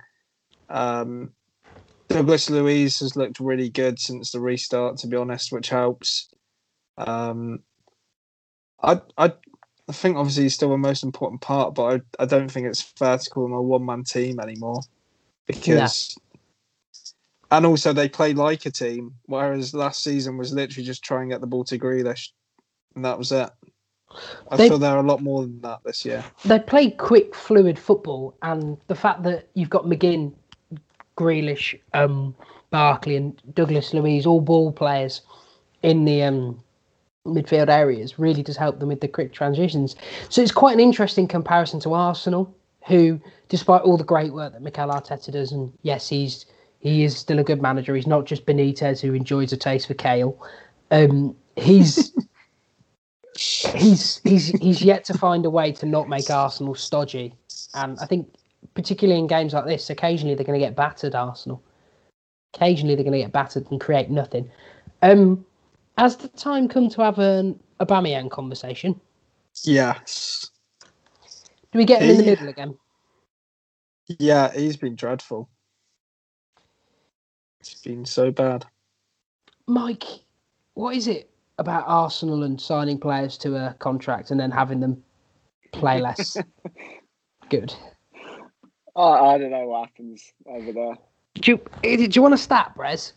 [0.69, 1.33] Um,
[2.09, 6.31] Douglas Luiz has looked really good since the restart, to be honest, which helps.
[6.97, 7.61] Um,
[8.83, 9.33] I, I,
[9.89, 12.83] I think obviously he's still the most important part, but I, I don't think it's
[12.83, 14.83] fair to call him a one man team anymore
[15.47, 16.17] because.
[17.51, 21.31] And also, they play like a team, whereas last season was literally just try and
[21.31, 22.29] get the ball to Grealish,
[22.95, 23.49] and that was it.
[24.51, 26.23] I They- feel they're a lot more than that this year.
[26.45, 30.35] They play quick, fluid football, and the fact that you've got McGinn,
[31.17, 32.35] Grealish, um,
[32.71, 35.23] Barkley, and Douglas Luiz, all ball players
[35.83, 36.63] in the um,
[37.27, 39.97] midfield areas, really does help them with the quick transitions.
[40.29, 42.55] So it's quite an interesting comparison to Arsenal,
[42.87, 46.47] who, despite all the great work that Mikel Arteta does, and yes, he's
[46.81, 47.95] he is still a good manager.
[47.97, 50.41] He's not just Benitez who enjoys a taste for kale.
[50.91, 52.15] Um, he's
[53.37, 57.35] he's he's he's yet to find a way to not make Arsenal stodgy,
[57.75, 58.29] and I think
[58.75, 61.15] particularly in games like this, occasionally they're going to get battered.
[61.15, 61.63] Arsenal,
[62.55, 64.51] occasionally they're going to get battered and create nothing.
[65.03, 65.45] Um,
[65.99, 68.99] has the time come to have an Aubameyang conversation?
[69.65, 70.51] Yes.
[71.73, 72.79] Do we get him in the middle again?
[74.19, 75.51] Yeah, he's been dreadful.
[77.61, 78.65] It's been so bad.
[79.67, 80.05] Mike,
[80.75, 81.29] what is it
[81.59, 85.03] about Arsenal and signing players to a contract and then having them
[85.73, 86.37] play less
[87.51, 87.75] good?
[88.97, 90.95] I, I don't know what happens over there.
[91.35, 93.13] Do you, eh, do you want a stat, Brez?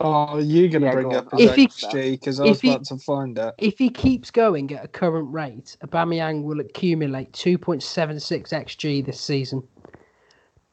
[0.00, 2.70] Oh, you're going to Yeah, bring go up his If XG because I was he-
[2.70, 3.54] about to find it.
[3.58, 9.62] If he keeps going at a current rate, Aubameyang will accumulate 2.76 xG this season.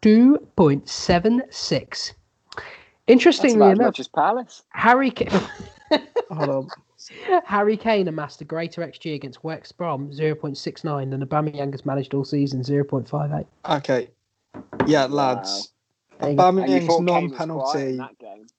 [0.03, 1.79] 2.76.
[1.79, 2.13] That's
[3.07, 4.63] Interestingly about as enough, much as Palace.
[4.69, 5.29] Harry Kane,
[6.31, 6.67] Hold on.
[7.45, 12.25] Harry Kane amassed a greater xG against West Brom 0.69 than Aubameyang has managed all
[12.25, 13.45] season 0.58.
[13.69, 14.09] Okay.
[14.87, 15.71] Yeah, lads.
[16.19, 16.47] There you go.
[16.47, 18.53] And you Aubameyang's thought Kane was quiet in non-penalty.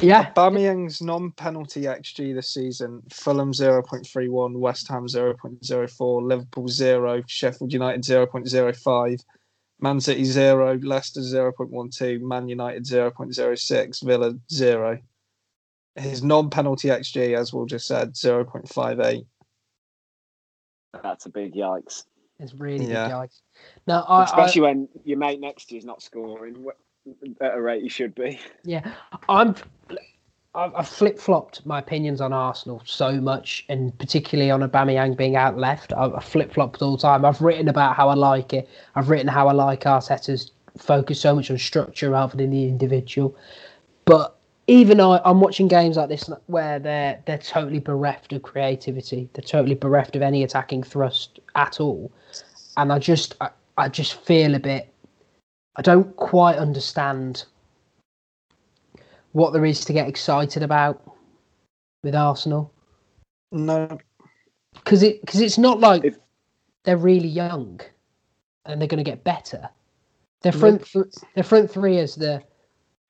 [0.00, 0.08] That game.
[0.08, 8.02] Yeah, Aubameyang's non-penalty XG this season: Fulham 0.31, West Ham 0.04, Liverpool 0, Sheffield United
[8.02, 9.24] 0.05,
[9.80, 14.98] Man City 0, Leicester 0.12, Man United 0.06, Villa 0.
[15.96, 19.26] His non-penalty XG, as we'll just said, 0.58.
[21.02, 22.04] That's a big yikes.
[22.38, 23.08] it's really Yeah.
[23.08, 23.42] good, guys.
[23.86, 26.80] Now, I, I, Especially when your mate next to you is not scoring wh-
[27.40, 28.40] at a rate he should be.
[28.64, 28.92] Yeah,
[29.28, 29.54] I'm.
[30.54, 35.56] I've, flip flopped my opinions on Arsenal so much, and particularly on Aubameyang being out
[35.56, 35.92] left.
[35.92, 37.24] I've, I've flip flopped all the time.
[37.24, 38.68] I've written about how I like it.
[38.96, 43.36] I've written how I like Arteta's focus so much on structure rather than the individual.
[44.04, 44.36] But
[44.68, 49.28] even I, I'm watching games like this where they're they're totally bereft of creativity.
[49.32, 52.10] They're totally bereft of any attacking thrust at all,
[52.76, 54.92] and I just I, I just feel a bit.
[55.78, 57.44] I don't quite understand
[59.32, 61.00] what there is to get excited about
[62.02, 62.72] with Arsenal
[63.52, 63.96] No,
[64.74, 66.18] because it because it's not like If-
[66.84, 67.80] they're really young
[68.66, 69.68] and they're going to get better.
[70.42, 72.42] Their front th- their front three is the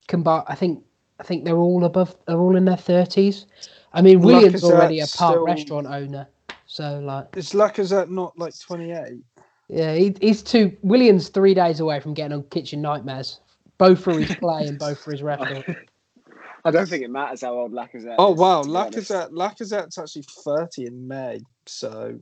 [0.07, 0.45] combined.
[0.49, 0.85] I think
[1.21, 2.15] I think they're all above.
[2.27, 3.47] They're all in their thirties.
[3.93, 6.29] I mean, Willian's already a part still- restaurant owner,
[6.67, 9.23] so like It's luck is Lacazette not like 28?
[9.69, 10.77] Yeah, he, he's two.
[10.83, 13.41] Willian's three days away from getting on kitchen nightmares,
[13.77, 15.65] both for his play and both for his restaurant.
[16.65, 18.17] I don't think it matters how old Lacazette is.
[18.19, 19.11] Oh is, wow, to be honest.
[19.11, 22.19] Lacazette Lacazette's actually 30 in May, so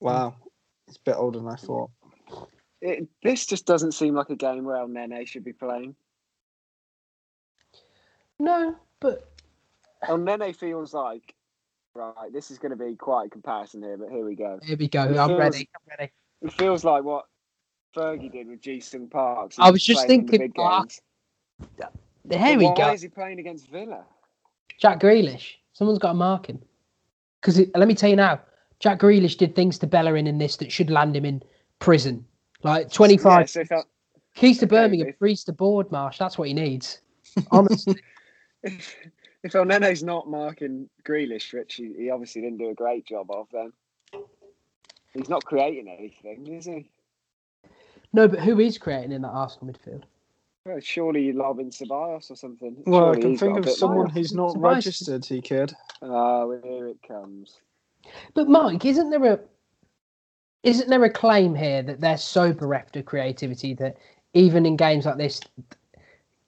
[0.00, 0.34] wow,
[0.88, 1.90] it's a bit older than I thought.
[2.80, 5.94] It, this just doesn't seem like a game where Elneny should be playing.
[8.40, 9.30] No, but
[10.04, 11.34] Elneny feels like,
[11.94, 14.58] right, this is going to be quite a comparison here, but here we go.
[14.64, 15.02] here we go.
[15.02, 15.68] I'm feels- ready.
[15.76, 16.12] I'm ready.
[16.42, 17.26] It feels like what
[17.94, 19.56] Fergie did with Jason Parks.
[19.58, 21.00] I was just the thinking, big ah, games.
[21.60, 21.88] Here
[22.24, 22.92] But we why go.
[22.92, 24.04] is he playing against Villa?
[24.78, 25.54] Jack Grealish.
[25.72, 26.60] Someone's got to mark him.
[27.40, 28.40] Because let me tell you now,
[28.80, 31.42] Jack Grealish did things to Bellerin in this that should land him in
[31.78, 32.24] prison.
[32.62, 33.86] Like 25 Yeah, so El-
[34.34, 36.18] keys to okay, Birmingham, if- freeze to board, Marsh.
[36.18, 37.00] That's what he needs.
[37.50, 37.96] Honestly.
[38.62, 38.96] if,
[39.42, 43.48] if Elneny's not marking Grealish, which he, he obviously didn't do a great job of,
[43.52, 43.72] then
[45.14, 46.90] he's not creating anything, is he?
[48.12, 50.02] no, but who is creating in that Arsenal midfield?
[50.64, 52.76] Well, surely you lob in Ceballos or something.
[52.86, 54.08] Well, I can think of someone more.
[54.08, 55.24] who's not Tobias- registered.
[55.24, 55.74] He could.
[56.00, 57.58] Oh, here it comes.
[58.34, 59.40] But Mike, isn't there a
[60.62, 63.96] isn't there a claim here that they're so bereft of creativity that
[64.34, 65.40] even in games like this,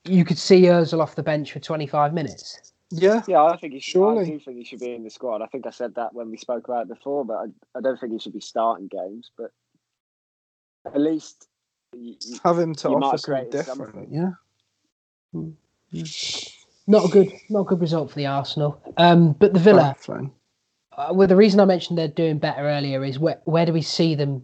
[0.05, 2.73] you could see Özil off the bench for 25 minutes?
[2.91, 3.22] Yeah.
[3.26, 4.18] Yeah, I think he should.
[4.18, 5.43] I do think he should be in the squad.
[5.43, 7.45] I think I said that when we spoke about it before, but I,
[7.78, 9.30] I don't think he should be starting games.
[9.37, 9.51] But
[10.87, 11.49] at least
[11.93, 13.95] you, you, Have him to offer have something created different.
[13.95, 14.12] something.
[14.12, 16.03] Yeah.
[16.87, 18.80] Not a good, not a good result for the Arsenal.
[18.99, 20.30] Um, but the Villa, Trifling.
[20.97, 23.82] uh, well, the reason I mentioned they're doing better earlier is where where do we
[23.82, 24.43] see them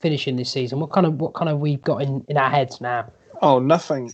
[0.00, 0.78] finishing this season?
[0.78, 3.10] What kind of what kind of we've got in, in our heads now?
[3.42, 4.12] Oh, nothing,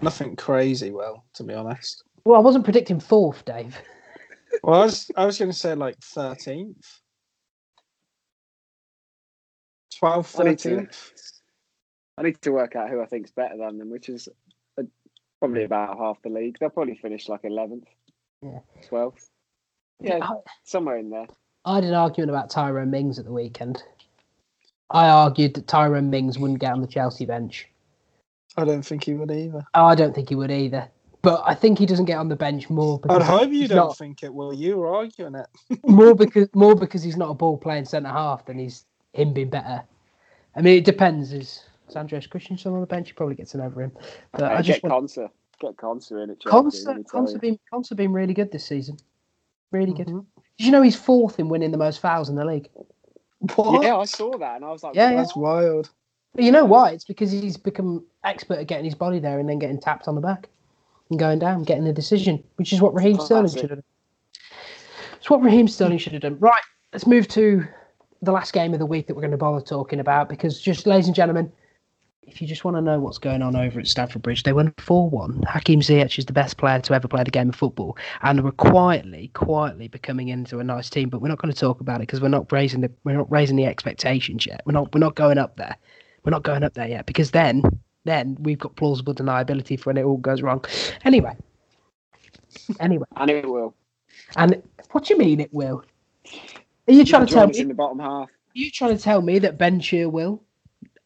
[0.00, 0.90] nothing crazy.
[0.90, 2.02] Well, to be honest.
[2.24, 3.76] Well, I wasn't predicting fourth, Dave.
[4.62, 7.00] Well, I was, I was going to say like thirteenth,
[10.02, 11.12] 12th, I need to- 13th.
[12.16, 14.28] I need to work out who I think's better than them, which is
[14.78, 14.82] uh,
[15.38, 16.56] probably about half the league.
[16.58, 17.84] They'll probably finish like eleventh,
[18.42, 18.60] Yeah.
[18.88, 19.28] twelfth.
[20.00, 21.26] Yeah, I, somewhere in there.
[21.64, 23.82] I had an argument about Tyrone Mings at the weekend.
[24.90, 27.68] I argued that Tyrone Mings wouldn't get on the Chelsea bench.
[28.56, 29.64] I don't think he would either.
[29.74, 30.88] Oh, I don't think he would either.
[31.22, 33.76] But I think he doesn't get on the bench more because I'd hope you don't
[33.76, 34.32] not- think it.
[34.32, 35.46] Well, you were arguing it.
[35.84, 39.50] more because more because he's not a ball playing centre half than he's him being
[39.50, 39.82] better.
[40.54, 41.32] I mean, it depends.
[41.32, 41.64] Is
[41.96, 43.08] Andreas Christensen on the bench?
[43.08, 43.92] He probably gets an over him.
[44.32, 45.28] But Uh, I just get want Conser.
[45.60, 46.40] Get Conser in it.
[46.40, 46.86] Chelsea.
[46.86, 47.10] let Conser.
[47.10, 48.96] Conser been Conser been really good this season.
[49.72, 50.06] Really good.
[50.06, 50.24] Mhm.
[50.56, 52.68] Did you know he's fourth in winning the most fouls in the league?
[53.56, 53.82] What?
[53.82, 55.10] Yeah, I saw that and I was like, Yeah, what?
[55.12, 55.16] yeah.
[55.16, 55.90] That's wild.
[56.34, 56.90] But you know why?
[56.90, 60.14] It's because he's become expert at getting his body there and then getting tapped on
[60.14, 60.48] the back
[61.10, 63.84] and going down, getting the decision, which is what Raheem oh, Sterling should have done.
[65.16, 66.38] It's what Raheem Sterling should have done.
[66.38, 67.66] Right, let's move to
[68.22, 70.86] the last game of the week that we're going to bother talking about because, just
[70.86, 71.52] ladies and gentlemen,
[72.28, 74.72] if you just want to know what's going on over at Stamford Bridge, they won
[74.78, 75.44] 4 1.
[75.48, 77.96] Hakim Ziyech is the best player to ever play the game of football.
[78.22, 81.80] And we're quietly, quietly becoming into a nice team, but we're not going to talk
[81.80, 84.60] about it because we're not raising the we're not raising the expectations yet.
[84.66, 85.76] We're not we're not going up there.
[86.24, 87.62] We're not going up there yet because then
[88.08, 90.64] then we've got plausible deniability for when it all goes wrong.
[91.04, 91.36] Anyway.
[92.80, 93.06] Anyway.
[93.16, 93.74] And it will.
[94.36, 95.84] And what do you mean it will?
[96.88, 98.28] Are you trying to tell me in the bottom half.
[98.28, 100.40] are you trying to tell me that Ben Chilwell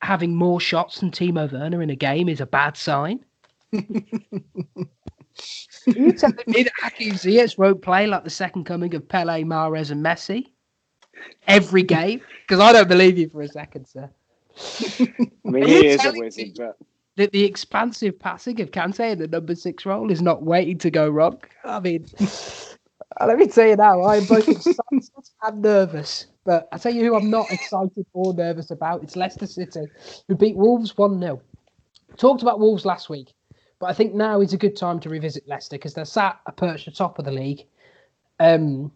[0.01, 3.25] having more shots than Timo Werner in a game is a bad sign?
[5.87, 9.43] Are you telling me that Hakim Ziyech won't play like the second coming of Pele,
[9.45, 10.47] Mares, and Messi
[11.49, 12.21] every game?
[12.43, 14.11] Because I don't believe you for a second, sir.
[15.01, 15.09] I
[15.45, 16.77] mean, he is a wizard, me- but
[17.17, 20.91] That the expansive passing of Kante in the number six role is not waiting to
[20.91, 21.41] go wrong.
[21.63, 22.07] I mean,
[23.27, 24.79] let me tell you now, I am both excited
[25.43, 26.27] and nervous.
[26.45, 29.03] But I tell you who I'm not excited or nervous about.
[29.03, 29.83] It's Leicester City,
[30.27, 31.41] who beat Wolves 1 0.
[32.17, 33.33] Talked about Wolves last week,
[33.79, 36.53] but I think now is a good time to revisit Leicester because they're sat a
[36.53, 37.65] perch at the top of the league.
[38.41, 38.91] Um,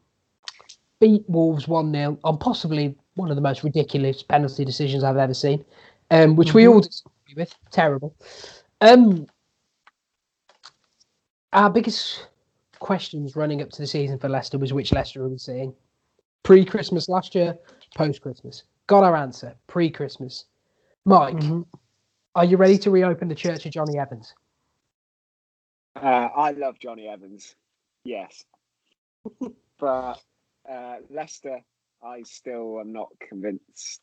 [1.01, 5.35] beat Wolves 1 0 on possibly one of the most ridiculous penalty decisions I've ever
[5.35, 5.64] seen,
[6.11, 6.83] um, which we all
[7.27, 7.55] disagree with.
[7.70, 8.14] Terrible.
[8.81, 9.27] Um,
[11.53, 12.27] our biggest
[12.79, 15.74] questions running up to the season for Leicester was which Leicester are we seeing?
[16.43, 17.57] Pre Christmas last year,
[17.95, 18.64] post Christmas.
[18.87, 19.55] Got our answer.
[19.66, 20.45] Pre Christmas.
[21.05, 21.66] Mike, Mhm.
[22.35, 24.35] are you ready to reopen the Church of Jonny Evans?
[25.97, 27.57] uh, I love Jonny Evans.
[28.05, 28.45] Yes.
[29.79, 30.20] but
[30.68, 31.61] uh, Leicester,
[32.03, 34.03] I still am not convinced.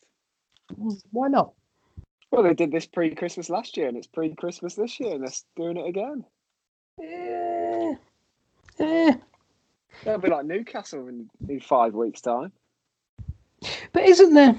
[1.11, 1.53] Why not?
[2.33, 5.23] Well, they did this pre Christmas last year and it's pre Christmas this year and
[5.23, 6.25] they're doing it again.
[6.99, 7.93] Yeah,
[8.79, 9.13] eh.
[10.03, 12.51] They'll be like Newcastle in, in five weeks' time.
[13.91, 14.55] But isn't there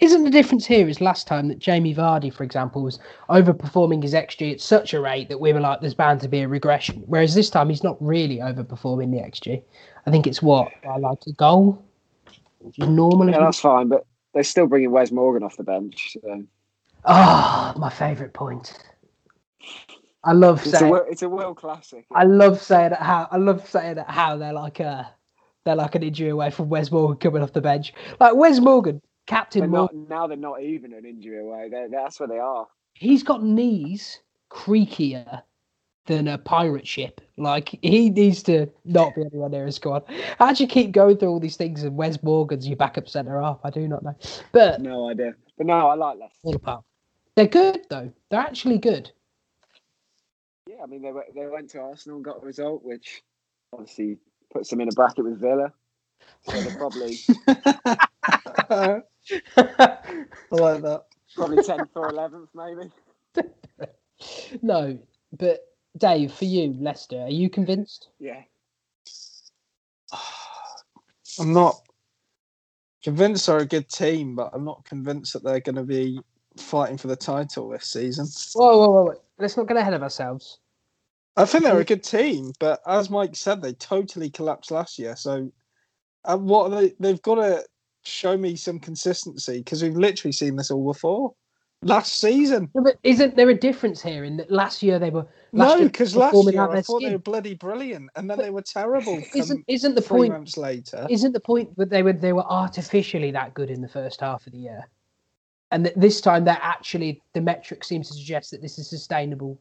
[0.00, 2.98] isn't the difference here is last time that Jamie Vardy, for example, was
[3.30, 6.40] overperforming his XG at such a rate that we were like, there's bound to be
[6.40, 7.04] a regression.
[7.06, 9.62] Whereas this time he's not really overperforming the XG.
[10.04, 11.80] I think it's what I like a goal,
[12.58, 13.30] which is normal.
[13.30, 14.04] Yeah, that's fine, but
[14.34, 16.16] they're still bringing Wes Morgan off the bench.
[16.22, 16.44] So.
[17.04, 18.76] Ah, my favourite point.
[20.24, 22.06] I love It's saying wo- it's a world classic.
[22.14, 25.10] I love saying it how I love saying it how they're like a
[25.64, 27.92] they're like an injury away from Wes Morgan coming off the bench.
[28.20, 30.06] Like Wes Morgan, Captain Morgan.
[30.08, 31.68] now they're not even an injury away.
[31.70, 32.66] They're, that's where they are.
[32.94, 34.20] he's got knees
[34.50, 35.42] creakier
[36.06, 37.20] than a pirate ship.
[37.36, 40.04] Like he needs to not be anywhere near a squad.
[40.38, 43.40] How do you keep going through all these things and Wes Morgan's your backup centre
[43.40, 43.58] half?
[43.64, 44.16] I do not know.
[44.52, 45.34] But No idea.
[45.56, 46.18] But no, I like
[46.54, 46.84] apart.
[47.36, 48.12] They're good though.
[48.30, 49.10] They're actually good.
[50.68, 53.22] Yeah, I mean, they, went- they went to Arsenal and got a result, which
[53.72, 54.18] obviously
[54.52, 55.72] puts them in a bracket with Villa.
[56.42, 57.18] So they're probably
[58.70, 59.02] I
[60.50, 61.04] like that.
[61.34, 62.90] probably 10th or 11th, maybe.
[64.62, 64.98] no,
[65.36, 65.60] but
[65.96, 68.08] Dave, for you, Leicester, are you convinced?
[68.18, 68.42] Yeah.
[71.38, 71.80] I'm not
[73.02, 76.20] convinced they're a good team, but I'm not convinced that they're going to be
[76.56, 78.26] fighting for the title this season.
[78.54, 79.04] Whoa, whoa, whoa!
[79.04, 79.20] whoa.
[79.38, 80.58] Let's not get ahead of ourselves.
[81.36, 85.16] I think they're a good team, but as Mike said, they totally collapsed last year.
[85.16, 85.50] So,
[86.24, 86.94] uh, what are they?
[87.00, 87.64] They've got to
[88.04, 91.34] show me some consistency because we've literally seen this all before.
[91.84, 95.26] Last season, No, but isn't there a difference here in that last year they were
[95.52, 98.50] last no, because last year I thought they were bloody brilliant, and then But they
[98.50, 99.22] were terrible.
[99.34, 100.32] Isn't isn't the point?
[100.32, 101.06] months later?
[101.10, 104.46] Isn't the point that they were they were artificially that good in the first half
[104.46, 104.88] of the year,
[105.70, 109.60] and that this time they're actually the metric seems to suggest that this is sustainable.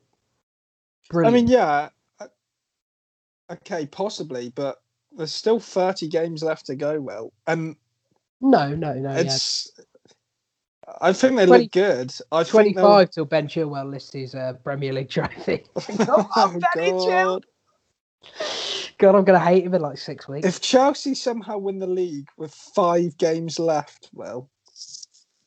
[1.09, 1.35] Brilliant.
[1.35, 1.89] I mean, yeah,
[2.21, 2.27] uh,
[3.51, 7.01] okay, possibly, but there's still 30 games left to go.
[7.01, 7.75] Well, and
[8.39, 9.11] no, no, no.
[9.11, 9.71] it's.
[9.77, 9.83] Yeah.
[10.87, 10.97] It's.
[11.01, 12.13] I think they 20 look good.
[12.31, 15.65] I think they'll- 25 till Ben Chilwell lists his uh, Premier League trophy.
[15.97, 17.45] Come on, Benny Oh, Chil- God.
[18.99, 20.47] God, I'm going to hate him in like six weeks.
[20.47, 24.49] If Chelsea somehow win the league with five games left, well,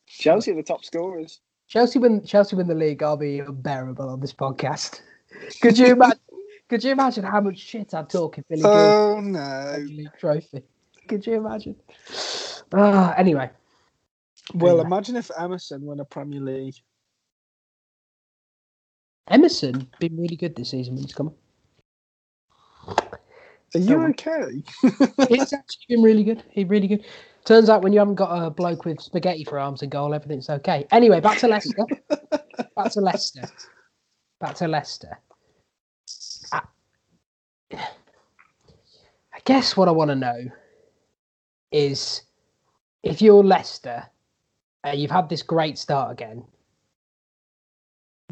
[0.07, 1.41] Chelsea are the top scorers.
[1.69, 5.01] Chelsea win Chelsea win the league, I'll be unbearable on this podcast.
[5.61, 6.19] Could you imagine?
[6.69, 9.77] could you imagine how much shit I'd talk if Billy Gilmour oh won no.
[9.89, 10.63] league trophy?
[11.09, 11.77] Could you imagine?
[12.75, 13.49] Ah, anyway,
[14.55, 14.87] Well, Anyway.
[14.87, 16.77] imagine if Emerson won a Premier League.
[19.29, 21.35] Emerson been really good this season when he's come.
[23.75, 24.07] Are you Oh.
[24.11, 24.63] okay?
[25.29, 26.45] He's actually been really good.
[26.51, 27.05] He really good.
[27.45, 30.49] Turns out when you haven't got a bloke with spaghetti for arms and goal, everything's
[30.49, 30.87] okay.
[30.93, 31.85] Anyway, back to Leicester.
[32.77, 33.43] back to Leicester.
[34.41, 35.19] Back to Leicester.
[36.53, 36.63] I,
[37.73, 40.45] I guess what I want to know
[41.73, 42.23] is
[43.03, 44.05] if you're Leicester
[44.87, 46.45] and you've had this great start again,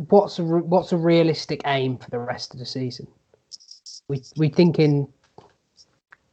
[0.08, 3.06] what's a re- what's a realistic aim for the rest of the season?
[4.08, 5.08] We we thinking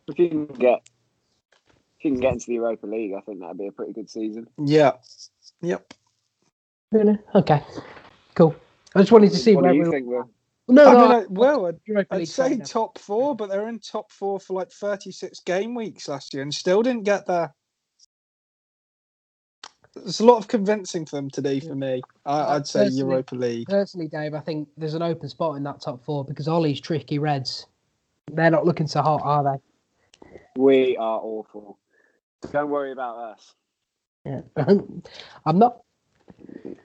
[0.08, 0.82] If you can get,
[2.00, 4.10] if you can get into the Europa League, I think that'd be a pretty good
[4.10, 4.48] season.
[4.58, 4.92] Yeah.
[5.62, 5.94] Yep.
[6.92, 7.64] really okay,
[8.36, 8.56] cool.
[8.96, 10.30] I just wanted to see what where do you we think, Will?
[10.68, 13.80] No, I no, mean, I- I, well, I'd, I'd say top four, but they're in
[13.80, 17.54] top four for like 36 game weeks last year and still didn't get there.
[19.96, 22.02] There's a lot of convincing for them to do for me.
[22.26, 23.68] I, I'd say personally- Europa League.
[23.68, 27.20] Personally, Dave, I think there's an open spot in that top four because Ole's tricky
[27.20, 27.68] Reds.
[28.32, 30.40] They're not looking so hot, are they?
[30.56, 31.78] We are awful.
[32.52, 33.54] Don't worry about us.
[34.26, 34.42] Yeah.
[35.46, 35.82] I'm not.
[36.66, 36.76] No,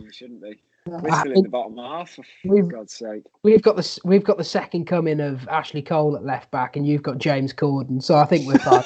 [0.00, 0.60] you shouldn't be.
[0.86, 3.24] I We're still in the bottom half, for We've- God's sake.
[3.42, 6.86] we've got the we've got the second coming of Ashley Cole at left back, and
[6.86, 8.02] you've got James Corden.
[8.02, 8.84] So I think we're fine.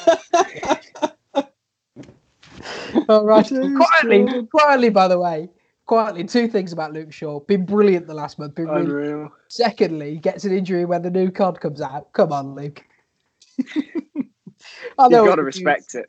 [3.11, 3.45] All right.
[3.49, 5.49] Quietly, quietly, by the way,
[5.87, 6.23] quietly.
[6.23, 8.55] Two things about Luke Shaw: been brilliant the last month.
[8.55, 9.33] Been really Unreal.
[9.49, 12.13] Secondly, gets an injury when the new cod comes out.
[12.13, 12.85] Come on, Luke.
[14.97, 16.09] I You've got to respect it.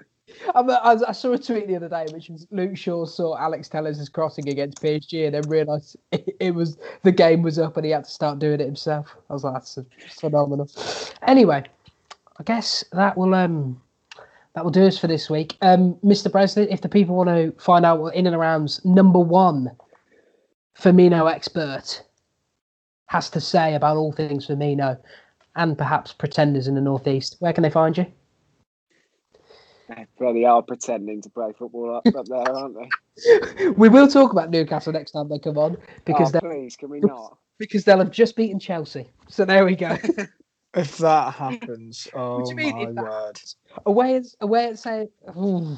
[0.54, 4.48] I saw a tweet the other day, which was Luke Shaw saw Alex Telles' crossing
[4.50, 8.04] against PSG, and then realised it, it was the game was up, and he had
[8.04, 9.16] to start doing it himself.
[9.28, 9.80] I was like, that's
[10.20, 10.70] phenomenal.
[11.26, 11.64] Anyway,
[12.38, 13.82] I guess that will um
[14.54, 15.58] that will do us for this week.
[15.62, 16.32] Um, Mr.
[16.32, 19.72] President, if the people want to find out what in and around's number one
[20.78, 22.04] Firmino expert
[23.08, 24.98] has to say about all things Firmino
[25.56, 28.06] and perhaps pretenders in the northeast, where can they find you?
[29.90, 33.68] They bloody are pretending to play football up, up there, aren't they?
[33.78, 35.76] we will talk about Newcastle next time they come on
[36.06, 37.38] because oh, please, can we not?
[37.58, 39.10] because they'll have just beaten Chelsea.
[39.28, 39.98] So there we go.
[40.74, 43.42] If that happens, oh What do you mean my if that word.
[43.86, 45.10] away at away at St.
[45.38, 45.78] Ooh,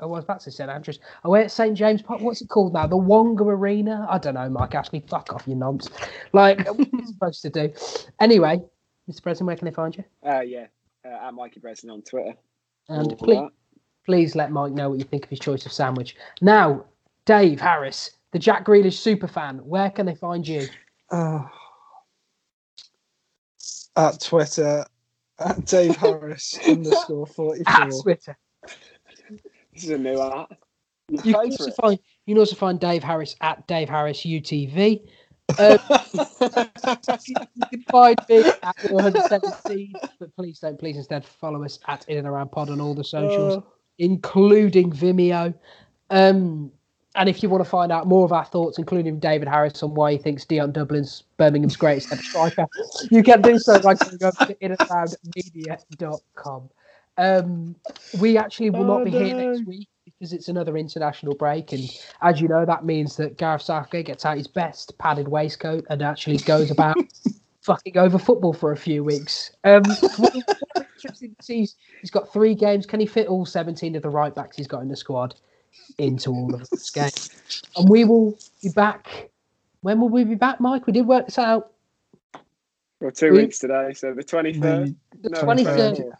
[0.00, 0.98] I was about to say St Andrews.
[1.24, 2.22] Away at St James Park.
[2.22, 2.86] What's it called now?
[2.86, 4.06] The Wonga Arena.
[4.08, 5.04] I don't know, Mike Ashley.
[5.08, 5.88] Fuck off, you nonce.
[6.32, 7.72] Like what are you supposed to do?
[8.18, 8.62] Anyway,
[9.10, 9.22] Mr.
[9.22, 10.04] President, where can they find you?
[10.26, 10.66] Uh, yeah,
[11.04, 12.34] uh, at Mikey Breslin on Twitter.
[12.88, 13.50] And All please,
[14.06, 16.16] please let Mike know what you think of his choice of sandwich.
[16.40, 16.86] Now,
[17.26, 19.58] Dave Harris, the Jack Grealish super fan.
[19.58, 20.66] Where can they find you?
[21.12, 21.50] Oh.
[24.00, 24.84] At Twitter,
[25.38, 27.74] at Dave Harris underscore 44.
[27.74, 28.36] At Twitter.
[29.74, 30.50] This is a new art.
[31.10, 35.00] You, You can, also find, you can also find Dave Harris at Dave Harris UTV.
[35.58, 35.78] Um,
[37.26, 37.34] you
[37.70, 42.26] can find me at 117, but please don't, please instead follow us at In and
[42.26, 43.66] Around Pod on all the socials, Oh.
[43.98, 45.52] including Vimeo.
[46.08, 46.72] Um,
[47.16, 49.94] and if you want to find out more of our thoughts, including David Harris on
[49.94, 52.66] why he thinks Dion Dublin's Birmingham's greatest ever striker,
[53.10, 56.70] you can do so by going over to inaroundmedia.com.
[57.18, 57.76] Um,
[58.20, 61.82] we actually will Oh, not be here next week because it's another international break, and
[62.22, 66.02] as you know, that means that Gareth Southgate gets out his best padded waistcoat and
[66.02, 66.96] actually goes about
[67.62, 69.50] fucking over football for a few weeks.
[69.64, 69.82] Um,
[70.96, 72.86] interesting to see he's, he's got three games.
[72.86, 75.34] Can he fit all 17 of the right backs he's got in the squad
[75.98, 77.10] into all of this game?
[77.76, 79.30] And we will be back.
[79.82, 80.86] When will we be back, Mike?
[80.86, 81.72] We did work this out.
[83.00, 83.68] Well, two We- weeks hmm.
[83.68, 84.94] today, so the twenty third.
[85.22, 85.96] The No, 23rd.
[85.96, 86.12] 24th.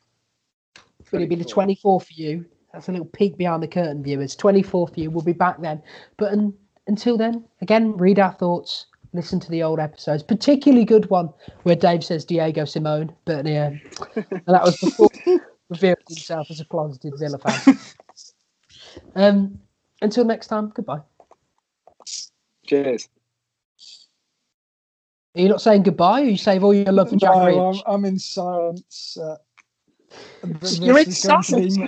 [1.00, 1.80] It's going to be the 24th.
[1.82, 2.44] 24th for you.
[2.72, 4.36] That's a little peek behind the curtain, viewers.
[4.36, 5.10] 24th for you.
[5.10, 5.82] We'll be back then.
[6.18, 6.54] But un,
[6.86, 10.22] until then, again, read our thoughts, listen to the old episodes.
[10.22, 11.30] Particularly good one
[11.64, 13.80] where Dave says Diego Simone, but yeah, and
[14.46, 15.10] that was before
[15.68, 17.78] revealed himself as a closeted Villa fan.
[19.14, 19.58] um,
[20.02, 21.00] until next time, goodbye.
[22.66, 23.08] Cheers.
[25.36, 27.80] Are you not saying goodbye, or you save all your love for Jack No, I'm,
[27.86, 29.16] I'm in silence.
[29.20, 29.36] Uh,
[30.42, 31.78] You're in is be silence?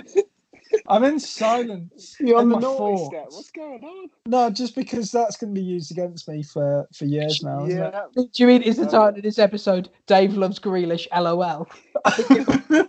[0.87, 2.15] I'm in silence.
[2.19, 3.25] You're on the my naughty step.
[3.29, 4.09] What's going on?
[4.25, 7.65] No, just because that's going to be used against me for, for years now.
[7.65, 8.05] Isn't Yeah.
[8.15, 11.07] Do you mean is the title of this episode Dave loves Grealish?
[11.13, 11.67] LOL.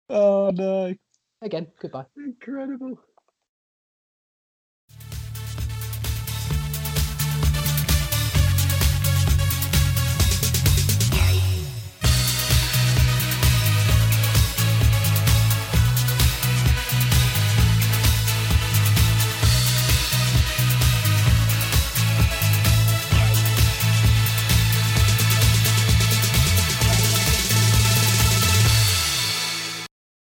[0.10, 0.94] oh no.
[1.42, 2.06] Again, goodbye.
[2.16, 2.98] Incredible.